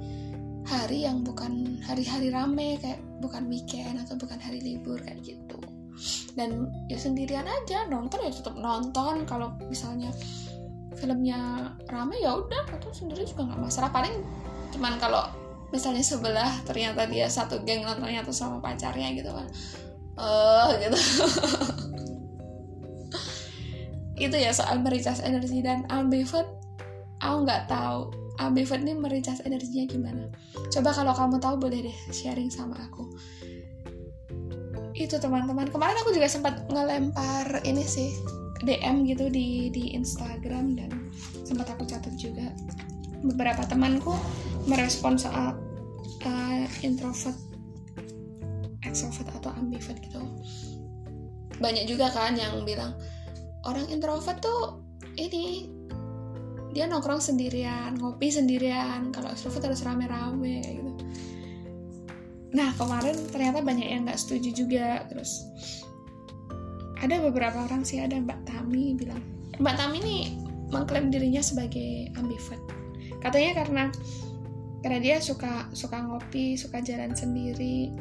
hari 0.69 1.03
yang 1.03 1.27
bukan 1.27 1.83
hari-hari 1.83 2.31
rame 2.31 2.79
kayak 2.79 3.03
bukan 3.19 3.49
weekend 3.51 3.99
atau 3.99 4.15
bukan 4.15 4.39
hari 4.39 4.63
libur 4.63 5.01
kayak 5.03 5.19
gitu 5.25 5.50
dan 6.35 6.71
ya 6.89 6.99
sendirian 6.99 7.45
aja 7.45 7.87
nonton 7.89 8.21
ya 8.25 8.31
tetap 8.33 8.57
nonton. 8.57 9.25
Kalau 9.29 9.55
misalnya 9.67 10.11
filmnya 10.97 11.73
rame 11.89 12.21
ya 12.21 12.37
udah 12.37 12.67
atau 12.71 12.91
sendiri 12.93 13.25
juga 13.25 13.49
nggak 13.49 13.61
masalah. 13.61 13.91
Paling 13.93 14.15
cuman 14.77 14.97
kalau 15.01 15.23
misalnya 15.71 16.03
sebelah 16.03 16.51
ternyata 16.67 17.07
dia 17.07 17.27
satu 17.31 17.63
geng 17.63 17.87
nontonnya 17.87 18.27
tuh 18.27 18.35
sama 18.35 18.59
pacarnya 18.59 19.13
gitu 19.15 19.31
kan. 19.31 19.47
Eh 20.19 20.23
uh, 20.25 20.69
gitu. 20.79 20.99
Itu 24.29 24.37
ya 24.37 24.53
soal 24.53 24.85
mericas 24.85 25.25
energi 25.25 25.65
dan 25.65 25.89
ambivert 25.89 26.45
aku 27.25 27.37
nggak 27.49 27.73
tahu 27.73 28.13
ambivert 28.41 28.81
ini 28.85 28.97
mericas 28.97 29.41
energinya 29.45 29.85
gimana. 29.89 30.25
Coba 30.73 30.93
kalau 30.93 31.13
kamu 31.13 31.37
tahu 31.41 31.55
boleh 31.61 31.89
deh 31.89 31.97
sharing 32.13 32.49
sama 32.49 32.77
aku 32.81 33.05
itu 35.09 35.17
teman-teman. 35.17 35.69
Kemarin 35.73 35.97
aku 36.05 36.13
juga 36.13 36.29
sempat 36.29 36.69
ngelempar 36.69 37.65
ini 37.65 37.85
sih 37.85 38.13
DM 38.61 39.09
gitu 39.09 39.33
di 39.33 39.73
di 39.73 39.97
Instagram 39.97 40.77
dan 40.77 40.91
sempat 41.47 41.73
aku 41.73 41.89
catat 41.89 42.13
juga. 42.21 42.53
Beberapa 43.21 43.65
temanku 43.69 44.17
merespon 44.69 45.17
soal 45.17 45.57
uh, 46.25 46.65
introvert 46.85 47.37
extrovert 48.85 49.29
atau 49.41 49.51
ambivert 49.57 49.97
gitu. 50.01 50.21
Banyak 51.61 51.85
juga 51.89 52.09
kan 52.13 52.37
yang 52.37 52.65
bilang 52.65 52.97
orang 53.69 53.89
introvert 53.93 54.41
tuh 54.41 54.81
ini 55.21 55.69
dia 56.71 56.87
nongkrong 56.87 57.21
sendirian 57.21 57.97
ngopi 57.99 58.33
sendirian. 58.33 59.13
Kalau 59.13 59.33
extrovert 59.33 59.73
harus 59.73 59.85
rame-rame 59.85 60.61
gitu 60.65 60.90
nah 62.51 62.75
kemarin 62.75 63.15
ternyata 63.31 63.63
banyak 63.63 63.87
yang 63.87 64.03
nggak 64.07 64.19
setuju 64.19 64.67
juga 64.67 65.07
terus 65.07 65.47
ada 67.01 67.17
beberapa 67.23 67.65
orang 67.65 67.87
sih 67.87 68.03
ada 68.03 68.19
Mbak 68.19 68.41
Tami 68.45 68.99
bilang 68.99 69.23
Mbak 69.61 69.77
Tami 69.77 69.97
ini 70.01 70.19
mengklaim 70.71 71.11
dirinya 71.11 71.43
sebagai 71.43 72.09
ambivert. 72.17 72.63
Katanya 73.21 73.53
karena 73.61 73.85
karena 74.81 74.99
dia 75.03 75.17
suka 75.21 75.69
suka 75.77 76.01
ngopi 76.01 76.57
suka 76.57 76.81
jalan 76.81 77.13
sendiri. 77.13 77.93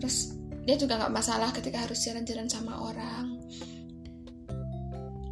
Terus 0.00 0.34
dia 0.64 0.74
juga 0.80 0.98
nggak 0.98 1.14
masalah 1.14 1.52
ketika 1.54 1.84
harus 1.84 2.00
jalan-jalan 2.02 2.48
sama 2.50 2.74
orang. 2.80 3.38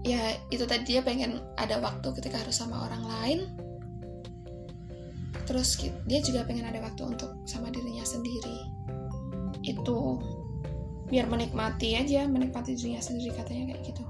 Ya 0.07 0.39
itu 0.53 0.63
tadi 0.69 0.95
dia 0.95 1.03
pengen 1.03 1.41
ada 1.57 1.81
waktu 1.83 2.07
ketika 2.21 2.39
harus 2.43 2.55
sama 2.55 2.87
orang 2.87 3.03
lain 3.03 3.41
terus 5.49 5.77
dia 6.07 6.21
juga 6.23 6.45
pengen 6.47 6.69
ada 6.69 6.81
waktu 6.85 7.03
untuk 7.05 7.33
sama 7.49 7.69
dirinya 7.73 8.05
sendiri. 8.05 8.59
Itu 9.63 10.21
biar 11.13 11.29
menikmati 11.29 11.93
aja 11.93 12.25
menikmati 12.25 12.73
dirinya 12.73 13.05
sendiri 13.05 13.37
katanya 13.37 13.77
kayak 13.77 13.83
gitu. 13.85 14.05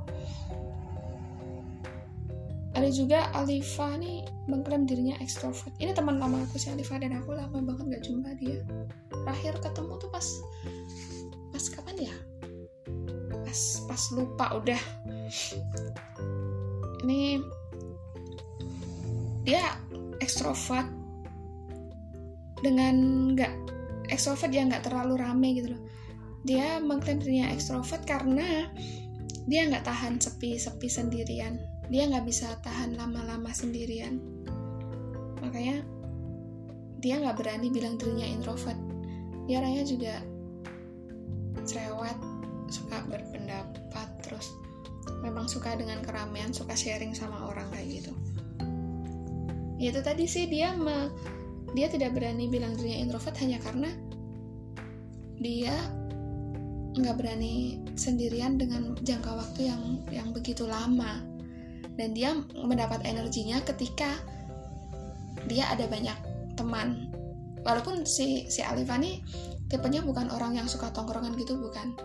Ada 2.72 2.88
juga 2.88 3.28
Alifa 3.36 4.00
nih 4.00 4.24
mengklaim 4.48 4.88
dirinya 4.88 5.18
ekstrovert. 5.20 5.76
Ini 5.76 5.92
teman 5.92 6.16
lama 6.16 6.40
aku 6.46 6.56
sih 6.56 6.72
Alifa 6.72 6.96
dan 6.96 7.20
aku 7.20 7.36
lama 7.36 7.60
banget 7.60 8.00
gak 8.00 8.04
jumpa 8.08 8.32
dia. 8.40 8.64
Terakhir 9.12 9.60
ketemu 9.60 9.92
tuh 10.00 10.08
pas 10.08 10.26
pas 11.52 11.64
kapan 11.68 12.08
ya? 12.08 12.14
Pas 13.44 13.60
pas 13.90 14.02
lupa 14.16 14.46
udah. 14.56 14.82
Ini 17.04 17.42
dia 19.42 19.74
ekstrovert 20.22 21.01
dengan 22.62 22.94
nggak 23.34 23.52
ekstrovert 24.08 24.54
yang 24.54 24.70
nggak 24.70 24.86
terlalu 24.86 25.18
rame 25.18 25.48
gitu 25.58 25.68
loh. 25.74 25.82
Dia 26.42 26.78
mengklaim 26.82 27.22
dirinya 27.22 27.50
ekstrovert 27.54 28.02
karena 28.06 28.70
dia 29.46 29.66
nggak 29.66 29.86
tahan 29.86 30.18
sepi-sepi 30.18 30.88
sendirian. 30.90 31.58
Dia 31.90 32.06
nggak 32.08 32.24
bisa 32.26 32.58
tahan 32.62 32.94
lama-lama 32.94 33.50
sendirian. 33.50 34.22
Makanya 35.42 35.82
dia 37.02 37.18
nggak 37.18 37.36
berani 37.38 37.68
bilang 37.70 37.98
dirinya 37.98 38.26
introvert. 38.26 38.78
Dia 39.50 39.58
orangnya 39.58 39.84
juga 39.86 40.14
cerewet 41.66 42.18
suka 42.70 43.04
berpendapat 43.06 44.08
terus 44.24 44.54
memang 45.20 45.46
suka 45.50 45.74
dengan 45.76 46.00
keramaian 46.00 46.54
suka 46.54 46.72
sharing 46.74 47.12
sama 47.12 47.50
orang 47.50 47.66
kayak 47.74 48.02
gitu. 48.02 48.12
Ya 49.82 49.90
itu 49.90 50.00
tadi 50.02 50.24
sih 50.30 50.46
dia 50.46 50.78
me, 50.78 51.10
dia 51.72 51.86
tidak 51.88 52.12
berani 52.12 52.48
bilang 52.48 52.76
dirinya 52.76 52.98
introvert 53.08 53.36
hanya 53.40 53.58
karena 53.60 53.90
dia 55.40 55.74
nggak 56.92 57.16
berani 57.16 57.80
sendirian 57.96 58.60
dengan 58.60 58.92
jangka 59.00 59.32
waktu 59.32 59.72
yang 59.72 59.82
yang 60.12 60.28
begitu 60.30 60.68
lama. 60.68 61.24
Dan 61.92 62.16
dia 62.16 62.32
mendapat 62.56 63.04
energinya 63.04 63.60
ketika 63.64 64.16
dia 65.48 65.68
ada 65.68 65.84
banyak 65.88 66.16
teman. 66.56 67.12
Walaupun 67.64 68.04
si 68.04 68.48
si 68.48 68.60
Alifani 68.64 69.20
tipenya 69.68 70.04
bukan 70.04 70.28
orang 70.32 70.56
yang 70.56 70.68
suka 70.68 70.92
tongkrongan 70.92 71.36
gitu 71.36 71.56
bukan. 71.56 71.96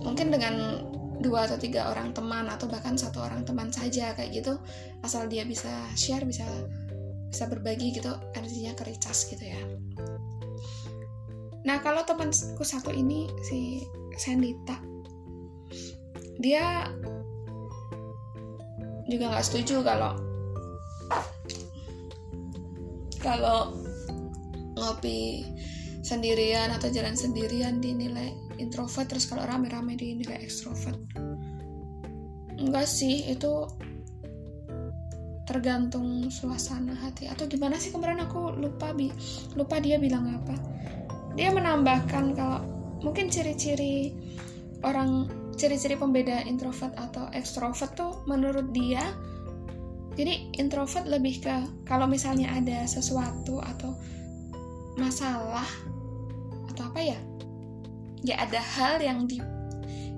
Mungkin 0.00 0.32
dengan 0.32 0.84
dua 1.20 1.44
atau 1.44 1.60
tiga 1.60 1.92
orang 1.92 2.16
teman 2.16 2.48
atau 2.48 2.64
bahkan 2.64 2.96
satu 2.96 3.20
orang 3.20 3.44
teman 3.44 3.68
saja 3.68 4.16
kayak 4.16 4.40
gitu 4.40 4.56
asal 5.04 5.28
dia 5.28 5.44
bisa 5.44 5.68
share 5.92 6.24
bisa 6.24 6.48
bisa 7.30 7.46
berbagi 7.46 7.94
gitu 7.94 8.10
energinya 8.34 8.74
kericas 8.74 9.24
gitu 9.30 9.46
ya. 9.46 9.60
Nah 11.64 11.78
kalau 11.80 12.02
temanku 12.02 12.66
satu 12.66 12.90
ini 12.90 13.30
si 13.46 13.86
Sandita 14.18 14.76
dia 16.40 16.88
juga 19.04 19.28
nggak 19.28 19.44
setuju 19.44 19.84
kalau 19.84 20.16
kalau 23.20 23.76
ngopi 24.80 25.44
sendirian 26.00 26.72
atau 26.72 26.88
jalan 26.88 27.12
sendirian 27.12 27.84
dinilai 27.84 28.32
introvert 28.56 29.12
terus 29.12 29.28
kalau 29.28 29.44
rame-rame 29.44 30.00
dinilai 30.00 30.40
ekstrovert 30.40 30.96
enggak 32.56 32.88
sih 32.88 33.28
itu 33.28 33.68
tergantung 35.50 36.30
suasana 36.30 36.94
hati. 36.94 37.26
Atau 37.26 37.50
gimana 37.50 37.74
sih 37.74 37.90
kemarin 37.90 38.22
aku 38.22 38.54
lupa 38.54 38.94
bi 38.94 39.10
lupa 39.58 39.82
dia 39.82 39.98
bilang 39.98 40.30
apa. 40.30 40.54
Dia 41.34 41.50
menambahkan 41.50 42.38
kalau 42.38 42.62
mungkin 43.02 43.26
ciri-ciri 43.26 44.14
orang 44.86 45.26
ciri-ciri 45.58 45.98
pembeda 45.98 46.46
introvert 46.46 46.94
atau 46.94 47.26
ekstrovert 47.34 47.92
tuh 47.98 48.22
menurut 48.30 48.70
dia 48.70 49.02
jadi 50.14 50.52
introvert 50.56 51.04
lebih 51.10 51.42
ke 51.42 51.54
kalau 51.84 52.06
misalnya 52.06 52.48
ada 52.54 52.86
sesuatu 52.86 53.58
atau 53.60 53.92
masalah 54.96 55.66
atau 56.72 56.82
apa 56.88 57.00
ya 57.00 57.18
ya 58.24 58.36
ada 58.40 58.60
hal 58.60 59.00
yang 59.00 59.24
di 59.24 59.40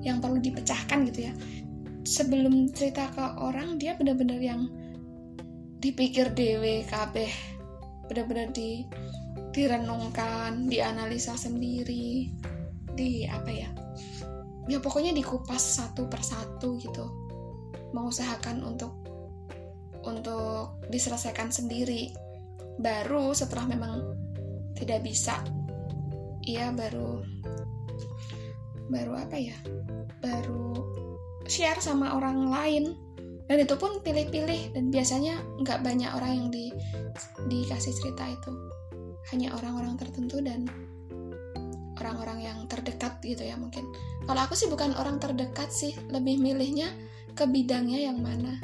yang 0.03 0.19
perlu 0.19 0.43
dipecahkan 0.43 1.07
gitu 1.11 1.31
ya. 1.31 1.33
Sebelum 2.03 2.75
cerita 2.75 3.07
ke 3.15 3.25
orang 3.39 3.79
dia 3.79 3.95
benar-benar 3.95 4.43
yang 4.43 4.67
dipikir 5.83 6.31
dewe 6.31 6.87
kabeh. 6.87 7.29
Benar-benar 8.07 8.55
di 8.55 8.87
direnungkan 9.51 10.71
dianalisa 10.71 11.35
sendiri 11.35 12.31
di 12.95 13.27
apa 13.27 13.51
ya? 13.51 13.69
Ya 14.71 14.79
pokoknya 14.79 15.11
dikupas 15.11 15.83
satu 15.83 16.07
persatu 16.07 16.79
gitu. 16.79 17.11
Mengusahakan 17.91 18.63
untuk 18.63 18.95
untuk 20.07 20.79
diselesaikan 20.87 21.51
sendiri. 21.51 22.15
Baru 22.79 23.35
setelah 23.35 23.67
memang 23.69 24.01
tidak 24.79 25.03
bisa 25.05 25.43
ia 26.47 26.71
baru 26.71 27.27
baru 28.87 29.13
apa 29.19 29.37
ya? 29.37 29.59
Baru 30.23 30.79
share 31.51 31.83
sama 31.83 32.15
orang 32.15 32.47
lain 32.47 32.85
dan 33.51 33.57
itu 33.59 33.75
pun 33.75 33.99
pilih-pilih 34.01 34.75
dan 34.75 34.89
biasanya 34.89 35.41
nggak 35.63 35.83
banyak 35.83 36.11
orang 36.15 36.33
yang 36.37 36.49
di 36.49 36.71
dikasih 37.51 37.93
cerita 37.95 38.25
itu. 38.31 38.53
Hanya 39.31 39.55
orang-orang 39.55 39.95
tertentu 39.99 40.43
dan 40.43 40.67
orang-orang 42.03 42.43
yang 42.43 42.59
terdekat 42.67 43.19
gitu 43.23 43.47
ya 43.47 43.55
mungkin. 43.55 43.87
Kalau 44.27 44.41
aku 44.43 44.55
sih 44.59 44.67
bukan 44.67 44.95
orang 44.99 45.23
terdekat 45.23 45.71
sih 45.71 45.95
lebih 46.11 46.43
milihnya 46.43 46.91
ke 47.35 47.47
bidangnya 47.47 48.11
yang 48.11 48.19
mana. 48.19 48.59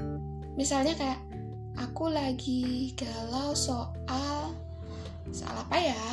Misalnya 0.59 0.99
kayak 0.99 1.21
aku 1.79 2.11
lagi 2.11 2.95
galau 2.99 3.55
soal 3.55 4.55
soal 5.31 5.55
apa 5.55 5.77
ya? 5.79 6.07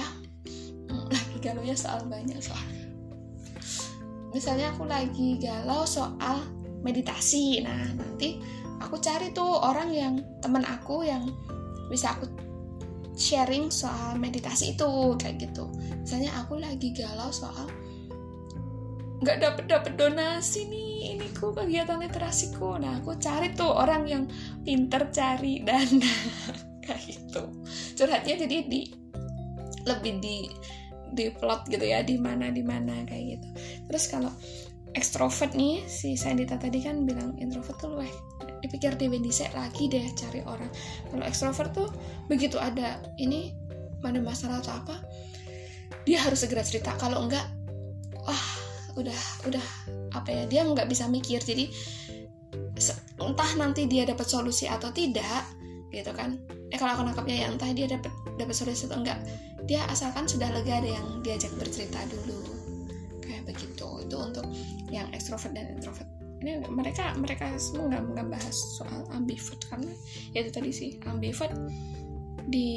Hmm, 0.89 1.05
lagi 1.15 1.37
galau 1.41 1.65
ya 1.65 1.73
soal 1.73 2.05
banyak 2.05 2.37
soal. 2.41 2.61
Misalnya 4.35 4.75
aku 4.75 4.83
lagi 4.85 5.39
galau 5.39 5.87
soal 5.87 6.43
meditasi. 6.85 7.65
Nah 7.65 7.97
nanti 7.97 8.37
aku 8.77 9.01
cari 9.01 9.33
tuh 9.33 9.49
orang 9.65 9.89
yang 9.89 10.13
teman 10.45 10.61
aku 10.61 11.01
yang 11.01 11.25
bisa 11.89 12.13
aku 12.13 12.29
sharing 13.15 13.73
soal 13.73 14.19
meditasi 14.21 14.77
itu 14.77 15.17
kayak 15.17 15.49
gitu. 15.49 15.65
Misalnya 16.05 16.37
aku 16.37 16.61
lagi 16.61 16.93
galau 16.93 17.33
soal 17.33 17.65
nggak 19.15 19.41
dapet 19.41 19.65
dapet 19.71 19.93
donasi 19.95 20.67
nih 20.67 21.15
ini 21.15 21.27
ku 21.33 21.55
kegiatan 21.55 21.97
literasiku. 21.97 22.77
Nah 22.77 23.01
aku 23.01 23.15
cari 23.17 23.55
tuh 23.55 23.71
orang 23.71 24.03
yang 24.05 24.23
pinter 24.61 25.09
cari 25.09 25.63
dana 25.63 26.13
kayak 26.85 27.01
gitu. 27.09 27.41
Curhatnya 27.95 28.45
jadi 28.45 28.57
di 28.67 28.81
lebih 29.87 30.13
di 30.19 30.37
di 31.15 31.31
plot 31.31 31.71
gitu 31.71 31.85
ya 31.87 32.03
di 32.03 32.19
mana 32.19 32.51
di 32.51 32.59
mana 32.59 33.07
kayak 33.07 33.39
gitu. 33.39 33.47
Terus 33.87 34.03
kalau 34.11 34.31
ekstrovert 34.95 35.53
nih 35.53 35.83
si 35.85 36.15
Sandita 36.15 36.55
tadi 36.55 36.79
kan 36.79 37.03
bilang 37.03 37.35
introvert 37.35 37.75
tuh 37.75 37.91
luweh 37.91 38.09
dipikir 38.63 38.95
di 38.95 39.11
dhisik 39.11 39.51
lagi 39.53 39.91
deh 39.91 40.01
cari 40.15 40.41
orang. 40.47 40.71
Kalau 41.11 41.23
ekstrovert 41.27 41.71
tuh 41.75 41.91
begitu 42.31 42.57
ada 42.57 43.03
ini 43.19 43.53
mana 44.01 44.23
masalah 44.23 44.63
atau 44.63 44.73
apa 44.73 44.95
dia 46.07 46.23
harus 46.23 46.41
segera 46.41 46.63
cerita. 46.63 46.95
Kalau 46.95 47.21
enggak 47.27 47.45
wah 48.25 48.45
udah 48.95 49.21
udah 49.51 49.65
apa 50.15 50.29
ya 50.31 50.43
dia 50.47 50.63
nggak 50.63 50.87
bisa 50.87 51.05
mikir. 51.11 51.43
Jadi 51.43 51.69
entah 53.19 53.51
nanti 53.59 53.85
dia 53.85 54.07
dapat 54.07 54.25
solusi 54.25 54.65
atau 54.65 54.89
tidak 54.95 55.43
gitu 55.91 56.09
kan. 56.15 56.39
Eh 56.71 56.79
kalau 56.79 56.95
aku 56.97 57.03
nangkapnya 57.05 57.45
ya 57.45 57.47
entah 57.51 57.69
dia 57.75 57.85
dapat 57.85 58.11
dapat 58.39 58.55
solusi 58.55 58.87
atau 58.87 59.03
enggak. 59.03 59.19
Dia 59.67 59.83
asalkan 59.91 60.25
sudah 60.25 60.49
lega 60.55 60.79
ada 60.79 60.89
yang 60.97 61.19
diajak 61.21 61.51
bercerita 61.57 61.99
dulu 62.09 62.64
begitu. 63.45 63.87
Itu 64.03 64.15
untuk 64.17 64.45
yang 64.89 65.07
ekstrovert 65.13 65.53
dan 65.53 65.77
introvert. 65.77 66.09
Ini 66.43 66.67
mereka 66.69 67.15
mereka 67.17 67.53
semua 67.57 67.89
nggak 67.89 68.03
nggak 68.11 68.27
bahas 68.29 68.57
soal 68.77 69.07
ambivert 69.15 69.61
karena 69.71 69.89
ya 70.35 70.43
itu 70.45 70.51
tadi 70.51 70.69
sih 70.69 70.89
ambivert 71.07 71.53
di 72.49 72.67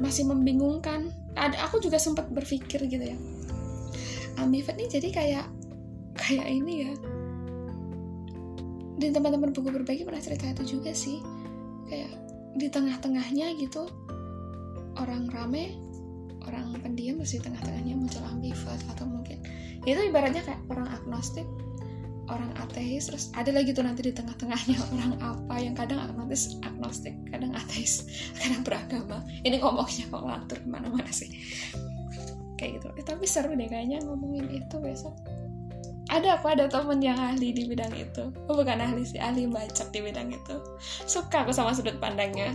masih 0.00 0.26
membingungkan. 0.26 1.12
Ada 1.38 1.70
aku 1.70 1.78
juga 1.78 2.00
sempat 2.00 2.28
berpikir 2.32 2.88
gitu 2.90 3.04
ya. 3.14 3.16
Ambivert 4.40 4.76
nih 4.80 4.90
jadi 4.90 5.08
kayak 5.12 5.46
kayak 6.16 6.46
ini 6.48 6.74
ya. 6.88 6.92
Dan 9.00 9.16
teman-teman 9.16 9.56
buku 9.56 9.72
berbagi 9.72 10.04
pernah 10.04 10.20
cerita 10.20 10.44
itu 10.50 10.76
juga 10.76 10.92
sih. 10.92 11.20
Kayak 11.88 12.12
di 12.58 12.66
tengah-tengahnya 12.66 13.54
gitu 13.56 13.86
orang 14.98 15.30
rame 15.30 15.78
orang 16.48 16.76
pendiam 16.80 17.20
terus 17.20 17.36
di 17.36 17.40
tengah-tengahnya 17.44 17.94
muncul 17.96 18.22
ambivert 18.24 18.82
atau 18.92 19.04
mungkin 19.04 19.42
itu 19.84 20.00
ibaratnya 20.00 20.44
kayak 20.44 20.60
orang 20.68 20.88
agnostik 20.92 21.48
orang 22.30 22.54
ateis 22.62 23.10
terus 23.10 23.28
ada 23.34 23.50
lagi 23.50 23.74
tuh 23.74 23.82
nanti 23.82 24.06
di 24.06 24.14
tengah-tengahnya 24.14 24.78
orang 24.94 25.12
apa 25.20 25.54
yang 25.58 25.74
kadang 25.74 25.98
agnostis 25.98 26.56
agnostik 26.62 27.14
kadang 27.28 27.52
ateis 27.52 28.06
kadang 28.40 28.62
beragama. 28.62 29.18
Ini 29.42 29.58
ngomongnya 29.60 30.06
kok 30.08 30.22
ngantur 30.24 30.58
ke 30.62 30.68
mana-mana 30.70 31.10
sih? 31.10 31.28
Kayak 32.56 32.80
gitu. 32.80 32.88
Eh, 32.96 33.04
tapi 33.04 33.24
seru 33.26 33.52
deh 33.52 33.66
kayaknya 33.66 34.00
ngomongin 34.06 34.46
itu 34.48 34.76
besok. 34.78 35.18
Ada 36.10 36.42
aku 36.42 36.50
ada 36.50 36.66
temen 36.66 36.98
yang 36.98 37.18
ahli 37.18 37.54
di 37.54 37.70
bidang 37.70 37.94
itu. 37.94 38.34
Oh, 38.50 38.58
bukan 38.58 38.82
ahli 38.82 39.06
sih 39.06 39.22
ahli 39.22 39.46
baca 39.46 39.84
di 39.94 40.00
bidang 40.02 40.34
itu. 40.34 40.56
Suka 41.06 41.46
aku 41.46 41.54
sama 41.54 41.70
sudut 41.70 41.98
pandangnya 42.02 42.54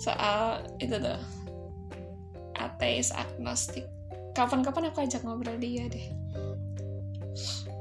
soal 0.00 0.64
itu 0.80 0.96
tuh 0.96 1.20
ateis 2.58 3.10
agnostik 3.14 3.86
kapan-kapan 4.34 4.90
aku 4.90 5.06
ajak 5.06 5.22
ngobrol 5.22 5.56
dia 5.58 5.86
deh 5.86 6.06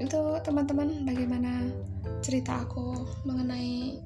itu 0.02 0.20
teman-teman 0.42 1.06
bagaimana 1.06 1.70
cerita 2.26 2.66
aku 2.66 3.06
mengenai 3.24 4.02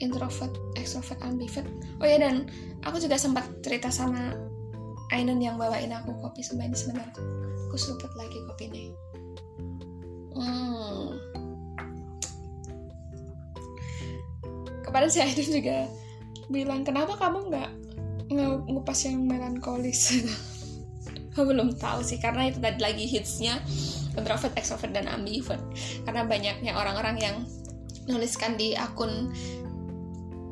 introvert, 0.00 0.50
extrovert, 0.74 1.20
ambivert. 1.22 1.68
Oh 2.00 2.06
ya 2.08 2.18
dan 2.18 2.48
aku 2.82 2.98
juga 2.98 3.20
sempat 3.20 3.46
cerita 3.60 3.92
sama 3.92 4.34
Ainun 5.12 5.44
yang 5.44 5.60
bawain 5.60 5.92
aku 5.92 6.16
kopi 6.24 6.40
sebentar 6.40 6.72
sebentar 6.72 7.04
aku 7.68 7.76
seruput 7.76 8.08
lagi 8.16 8.38
kopi 8.48 8.64
ini 8.72 8.84
hmm. 10.32 11.08
kepada 14.88 15.12
si 15.12 15.20
Ainun 15.20 15.52
juga 15.52 15.84
bilang 16.48 16.80
kenapa 16.80 17.12
kamu 17.20 17.52
nggak 17.52 17.70
ngupas 18.40 19.04
yang 19.04 19.24
melankolis. 19.26 20.24
Belum 21.36 21.72
tahu 21.76 22.04
sih 22.04 22.20
karena 22.20 22.52
itu 22.52 22.60
tadi 22.60 22.80
lagi 22.80 23.04
hitsnya 23.08 23.60
introvert, 24.16 24.52
extrovert 24.56 24.92
dan 24.92 25.08
ambivert. 25.08 25.62
Karena 26.04 26.28
banyaknya 26.28 26.72
orang-orang 26.76 27.16
yang 27.20 27.36
nuliskan 28.08 28.58
di 28.60 28.76
akun 28.76 29.32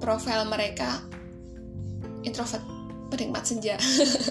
profil 0.01 0.49
mereka 0.49 1.05
introvert 2.24 2.64
penikmat 3.12 3.45
senja. 3.45 3.76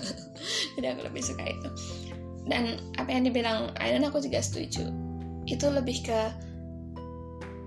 Jadi 0.78 0.86
aku 0.88 1.02
lebih 1.06 1.22
suka 1.22 1.44
itu. 1.46 1.70
Dan 2.50 2.82
apa 2.98 3.10
yang 3.14 3.30
dibilang 3.30 3.70
Aidan 3.78 4.10
aku 4.10 4.24
juga 4.24 4.42
setuju. 4.42 4.90
Itu 5.46 5.70
lebih 5.70 6.10
ke 6.10 6.20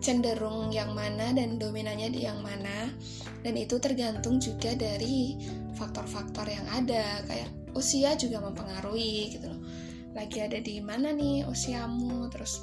cenderung 0.03 0.75
yang 0.75 0.93
mana 0.93 1.31
dan 1.33 1.57
dominannya 1.57 2.11
di 2.11 2.27
yang 2.27 2.43
mana. 2.43 2.91
Dan 3.43 3.55
itu 3.55 3.79
tergantung 3.79 4.43
juga 4.43 4.75
dari 4.75 5.39
faktor-faktor 5.79 6.47
yang 6.51 6.67
ada 6.69 7.23
kayak 7.27 7.49
usia 7.73 8.19
juga 8.19 8.43
mempengaruhi 8.43 9.39
gitu 9.39 9.47
loh. 9.49 9.63
Lagi 10.13 10.45
ada 10.45 10.61
di 10.61 10.83
mana 10.83 11.15
nih 11.15 11.49
usiamu 11.49 12.29
terus 12.29 12.61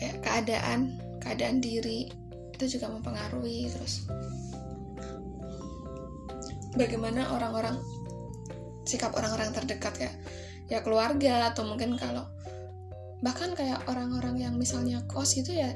kayak 0.00 0.20
keadaan 0.24 0.98
keadaan 1.22 1.62
diri 1.62 2.10
itu 2.54 2.78
juga 2.78 2.90
mempengaruhi 2.90 3.70
terus 3.70 4.06
bagaimana 6.74 7.34
orang-orang 7.34 7.78
sikap 8.86 9.14
orang-orang 9.14 9.50
terdekat 9.54 9.94
ya 9.98 10.12
ya 10.68 10.78
keluarga 10.80 11.50
atau 11.52 11.66
mungkin 11.66 11.96
kalau 11.98 12.24
bahkan 13.24 13.56
kayak 13.56 13.80
orang-orang 13.88 14.36
yang 14.36 14.54
misalnya 14.60 15.00
kos 15.08 15.32
gitu 15.32 15.56
ya 15.56 15.72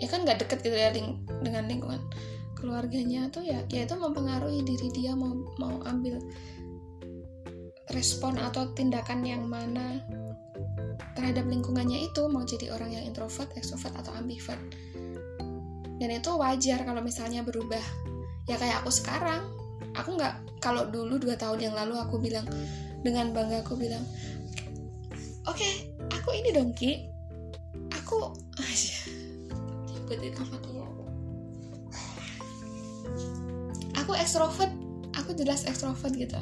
ya 0.00 0.08
kan 0.08 0.24
nggak 0.24 0.42
deket 0.42 0.64
gitu 0.64 0.74
ya 0.74 0.88
ling 0.90 1.20
dengan 1.44 1.68
lingkungan 1.68 2.00
keluarganya 2.56 3.28
tuh 3.28 3.44
ya 3.44 3.60
ya 3.68 3.84
itu 3.84 3.94
mempengaruhi 3.94 4.64
diri 4.64 4.88
dia 4.96 5.12
mau 5.12 5.36
mau 5.60 5.84
ambil 5.84 6.16
respon 7.92 8.40
atau 8.40 8.72
tindakan 8.72 9.20
yang 9.20 9.44
mana 9.44 10.00
terhadap 11.12 11.44
lingkungannya 11.44 12.08
itu 12.08 12.24
mau 12.32 12.40
jadi 12.40 12.72
orang 12.72 12.88
yang 12.96 13.04
introvert, 13.04 13.52
extrovert 13.52 13.92
atau 14.00 14.16
ambivert. 14.16 14.56
Dan 16.00 16.08
itu 16.08 16.30
wajar 16.40 16.88
kalau 16.88 17.04
misalnya 17.04 17.44
berubah. 17.44 17.84
Ya 18.48 18.56
kayak 18.56 18.80
aku 18.80 18.88
sekarang, 18.88 19.44
aku 19.92 20.16
nggak 20.16 20.34
kalau 20.62 20.88
dulu 20.88 21.18
dua 21.20 21.36
tahun 21.36 21.68
yang 21.70 21.74
lalu 21.76 21.98
aku 22.00 22.16
bilang 22.22 22.46
dengan 23.02 23.34
bangga 23.34 23.66
aku 23.66 23.74
bilang 23.74 24.02
oke 25.44 25.58
okay, 25.58 25.91
aku 26.12 26.28
ini 26.36 26.52
dong 26.52 26.76
ki? 26.76 27.08
Aku 27.96 28.32
aku. 34.12 34.12
Ekstrovert. 34.32 34.72
Aku 35.20 35.36
jelas 35.36 35.68
ekstrovert 35.68 36.16
gitu. 36.16 36.40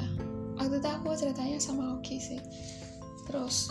Waktu 0.55 0.79
itu 0.79 0.87
aku 0.87 1.11
ceritanya 1.11 1.59
sama 1.59 1.99
Oki 1.99 2.23
sih. 2.23 2.39
Terus 3.27 3.67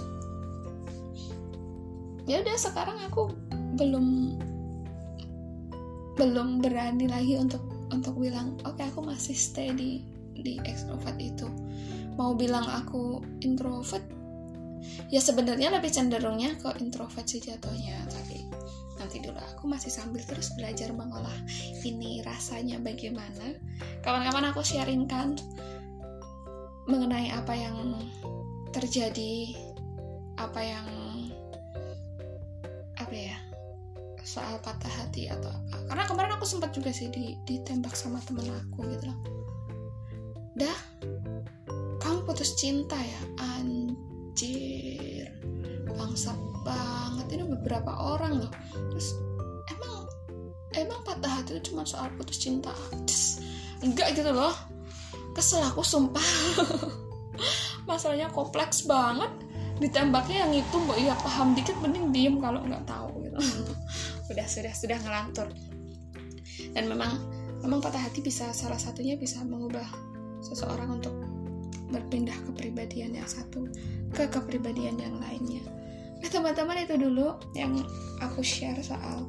ya 2.28 2.44
udah 2.44 2.57
sekarang 2.61 3.01
aku 3.09 3.32
belum 3.80 4.36
belum 6.20 6.61
berani 6.61 7.09
lagi 7.09 7.40
untuk 7.40 7.64
untuk 7.88 8.20
bilang 8.20 8.61
oke 8.68 8.76
okay, 8.76 8.92
aku 8.92 9.01
masih 9.01 9.32
stay 9.32 9.72
di 9.72 10.05
di 10.36 10.61
extrovert 10.68 11.16
itu. 11.16 11.48
Mau 12.20 12.36
bilang 12.36 12.68
aku 12.68 13.24
introvert 13.40 14.05
ya 15.12 15.20
sebenarnya 15.20 15.72
lebih 15.72 15.90
cenderungnya 15.92 16.56
ke 16.60 16.76
introvert 16.80 17.26
sih 17.26 17.42
jatuhnya 17.42 18.00
tapi 18.08 18.46
nanti 19.00 19.16
dulu 19.24 19.40
aku 19.40 19.64
masih 19.64 19.88
sambil 19.88 20.20
terus 20.28 20.52
belajar 20.52 20.92
mengolah 20.92 21.34
ini 21.82 22.20
rasanya 22.20 22.76
bagaimana. 22.84 23.56
Kawan-kawan 24.04 24.52
aku 24.52 24.60
sharingkan 24.60 25.40
mengenai 26.84 27.32
apa 27.32 27.56
yang 27.56 27.96
terjadi 28.76 29.56
apa 30.36 30.60
yang 30.60 30.86
apa 33.00 33.14
ya 33.16 33.36
soal 34.20 34.60
patah 34.60 34.92
hati 35.00 35.32
atau 35.32 35.48
apa. 35.48 35.76
Karena 35.88 36.04
kemarin 36.04 36.36
aku 36.36 36.44
sempat 36.44 36.76
juga 36.76 36.92
sih 36.92 37.08
di, 37.08 37.40
ditembak 37.48 37.96
sama 37.96 38.20
temen 38.28 38.52
aku 38.52 38.84
gitu 38.84 39.08
loh. 39.08 39.18
Dah 40.60 40.78
kamu 42.04 42.28
putus 42.28 42.52
cinta 42.60 43.00
ya? 43.00 43.20
Anjir 43.40 44.09
bangsa 45.91 46.32
banget. 46.64 47.26
Ini 47.34 47.45
beberapa 47.47 47.93
orang 47.93 48.45
loh. 48.45 48.53
Terus 48.95 49.16
emang 49.68 50.07
emang 50.76 51.01
patah 51.05 51.41
hati 51.41 51.59
itu 51.59 51.72
cuma 51.72 51.84
soal 51.84 52.09
putus 52.16 52.41
cinta. 52.41 52.72
Terus, 53.05 53.43
enggak 53.84 54.16
gitu 54.16 54.30
loh. 54.32 54.55
Kesel 55.36 55.62
aku 55.62 55.84
sumpah. 55.84 56.22
Masalahnya 57.88 58.30
kompleks 58.30 58.84
banget. 58.86 59.30
Ditembaknya 59.80 60.45
yang 60.45 60.53
itu 60.61 60.76
mbak 60.76 60.99
iya 61.01 61.14
paham 61.16 61.57
dikit 61.57 61.76
mending 61.80 62.12
diem 62.12 62.36
kalau 62.36 62.61
nggak 62.61 62.84
tahu 62.84 63.24
gitu. 63.24 63.38
Udah 64.30 64.47
sudah 64.47 64.72
sudah 64.76 64.99
ngelantur. 65.01 65.49
Dan 66.76 66.93
memang 66.93 67.16
memang 67.64 67.80
patah 67.80 68.01
hati 68.01 68.20
bisa 68.20 68.53
salah 68.53 68.76
satunya 68.76 69.16
bisa 69.16 69.41
mengubah 69.45 69.84
seseorang 70.45 71.01
untuk 71.01 71.12
berpindah 71.91 72.36
kepribadian 72.47 73.16
yang 73.18 73.26
satu 73.26 73.66
ke 74.11 74.26
kepribadian 74.26 74.98
yang 74.98 75.16
lainnya. 75.22 75.62
Nah 76.20 76.28
teman-teman 76.28 76.84
itu 76.84 76.94
dulu 77.00 77.38
yang 77.56 77.80
aku 78.20 78.44
share 78.44 78.76
soal 78.84 79.24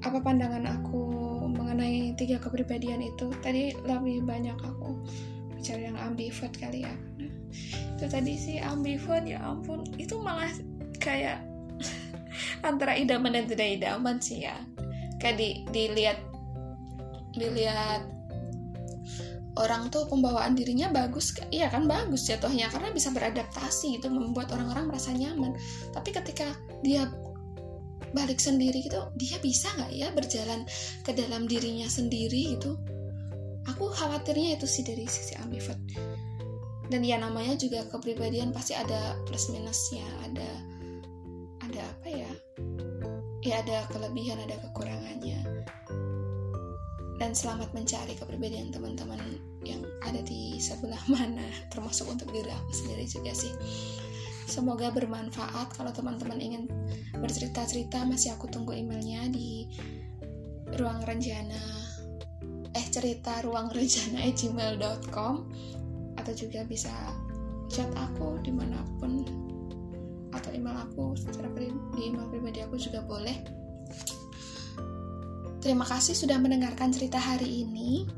apa 0.00 0.16
pandangan 0.16 0.64
aku 0.80 1.02
mengenai 1.52 2.16
tiga 2.16 2.40
kepribadian 2.40 3.04
itu. 3.04 3.28
Tadi 3.44 3.76
lebih 3.84 4.24
banyak 4.24 4.56
aku 4.56 4.96
bicara 5.54 5.92
yang 5.92 5.98
ambivert 6.00 6.56
kali 6.56 6.88
ya. 6.88 6.94
Nah, 7.20 7.32
itu 8.00 8.04
tadi 8.08 8.32
sih 8.34 8.56
ambivert 8.58 9.28
ya 9.28 9.44
ampun. 9.44 9.84
Itu 10.00 10.24
malah 10.24 10.48
kayak 10.98 11.44
antara 12.68 12.96
idaman 12.96 13.36
dan 13.36 13.44
tidak 13.44 13.80
idaman 13.80 14.16
sih 14.18 14.48
ya. 14.48 14.56
Kayak 15.20 15.36
di, 15.36 15.48
dilihat 15.68 16.18
dilihat 17.36 18.19
orang 19.58 19.90
tuh 19.90 20.06
pembawaan 20.06 20.54
dirinya 20.54 20.92
bagus 20.94 21.34
iya 21.50 21.66
kan 21.66 21.90
bagus 21.90 22.28
jatuhnya 22.30 22.70
karena 22.70 22.94
bisa 22.94 23.10
beradaptasi 23.10 23.98
gitu 23.98 24.06
membuat 24.06 24.54
orang-orang 24.54 24.86
merasa 24.86 25.10
nyaman. 25.10 25.58
Tapi 25.90 26.10
ketika 26.14 26.54
dia 26.86 27.10
balik 28.10 28.42
sendiri 28.42 28.82
gitu 28.82 29.06
dia 29.14 29.38
bisa 29.38 29.70
nggak 29.78 29.92
ya 29.94 30.08
berjalan 30.14 30.66
ke 31.02 31.10
dalam 31.14 31.50
dirinya 31.50 31.90
sendiri 31.90 32.58
gitu? 32.58 32.78
Aku 33.66 33.90
khawatirnya 33.90 34.58
itu 34.58 34.66
sih 34.70 34.86
dari 34.86 35.04
sisi 35.10 35.34
ambivert. 35.38 35.78
Dan 36.90 37.06
ya 37.06 37.22
namanya 37.22 37.54
juga 37.54 37.86
kepribadian 37.86 38.50
pasti 38.50 38.74
ada 38.74 39.14
plus 39.26 39.50
minusnya 39.50 40.06
ada 40.26 40.50
ada 41.66 41.80
apa 41.86 42.08
ya? 42.10 42.30
Ya 43.40 43.62
ada 43.62 43.88
kelebihan 43.88 44.42
ada 44.42 44.58
kekurangannya 44.58 45.40
dan 47.20 47.36
selamat 47.36 47.76
mencari 47.76 48.16
kepribadian 48.16 48.72
teman-teman 48.72 49.20
yang 49.60 49.84
ada 50.00 50.24
di 50.24 50.56
sebelah 50.56 51.04
mana 51.12 51.44
termasuk 51.68 52.08
untuk 52.08 52.32
diri 52.32 52.48
aku 52.48 52.72
sendiri 52.72 53.04
juga 53.04 53.36
sih. 53.36 53.52
Semoga 54.48 54.90
bermanfaat. 54.90 55.76
Kalau 55.76 55.92
teman-teman 55.94 56.40
ingin 56.40 56.66
bercerita-cerita 57.20 58.02
masih 58.08 58.34
aku 58.34 58.48
tunggu 58.48 58.74
emailnya 58.74 59.28
di 59.30 59.68
ruang 60.80 61.04
rencana 61.04 61.60
eh 62.72 62.86
cerita 62.88 63.44
ruang 63.44 63.68
rencana 63.76 64.32
gmail.com 64.32 65.34
atau 66.16 66.32
juga 66.32 66.64
bisa 66.64 66.90
chat 67.68 67.86
aku 67.94 68.40
di 68.42 68.50
mana 68.50 68.80
pun 68.98 69.22
atau 70.30 70.50
email 70.54 70.78
aku 70.78 71.18
secara 71.18 71.50
di 71.58 71.70
email 72.00 72.26
pribadi 72.30 72.62
aku 72.62 72.78
juga 72.78 73.02
boleh 73.02 73.34
terima 75.60 75.84
kasih 75.84 76.16
sudah 76.16 76.40
mendengarkan 76.40 76.90
cerita 76.90 77.20
hari 77.20 77.64
ini. 77.64 78.08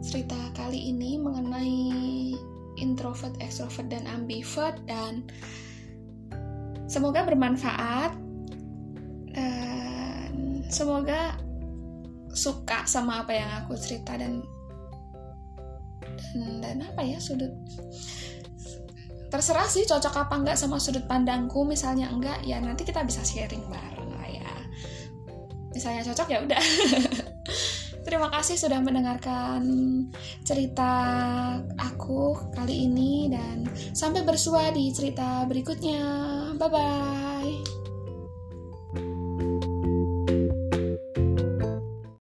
Cerita 0.00 0.38
kali 0.54 0.94
ini 0.94 1.18
mengenai 1.18 1.78
introvert, 2.78 3.34
extrovert, 3.42 3.90
dan 3.90 4.06
ambivert 4.06 4.78
dan 4.86 5.26
semoga 6.86 7.26
bermanfaat. 7.26 8.14
Dan 9.34 10.62
semoga 10.70 11.34
suka 12.34 12.86
sama 12.86 13.22
apa 13.22 13.34
yang 13.34 13.50
aku 13.62 13.78
cerita 13.78 14.14
dan 14.18 14.42
dan, 16.34 16.62
dan 16.62 16.76
apa 16.86 17.02
ya 17.02 17.18
sudut. 17.18 17.50
Terserah 19.30 19.66
sih 19.66 19.82
cocok 19.82 20.14
apa 20.14 20.34
enggak 20.38 20.54
sama 20.58 20.78
sudut 20.78 21.02
pandangku 21.10 21.66
misalnya 21.66 22.06
enggak 22.06 22.38
ya 22.46 22.62
nanti 22.62 22.86
kita 22.86 23.02
bisa 23.02 23.26
sharing 23.26 23.66
bareng 23.66 24.03
misalnya 25.74 26.06
cocok 26.06 26.28
ya 26.30 26.38
udah. 26.40 26.62
Terima 28.06 28.28
kasih 28.28 28.60
sudah 28.60 28.84
mendengarkan 28.84 29.64
cerita 30.44 30.92
aku 31.80 32.36
kali 32.52 32.86
ini 32.86 33.32
dan 33.32 33.64
sampai 33.96 34.22
bersua 34.22 34.70
di 34.70 34.92
cerita 34.92 35.42
berikutnya. 35.48 36.00
Bye 36.54 36.70
bye 36.70 37.83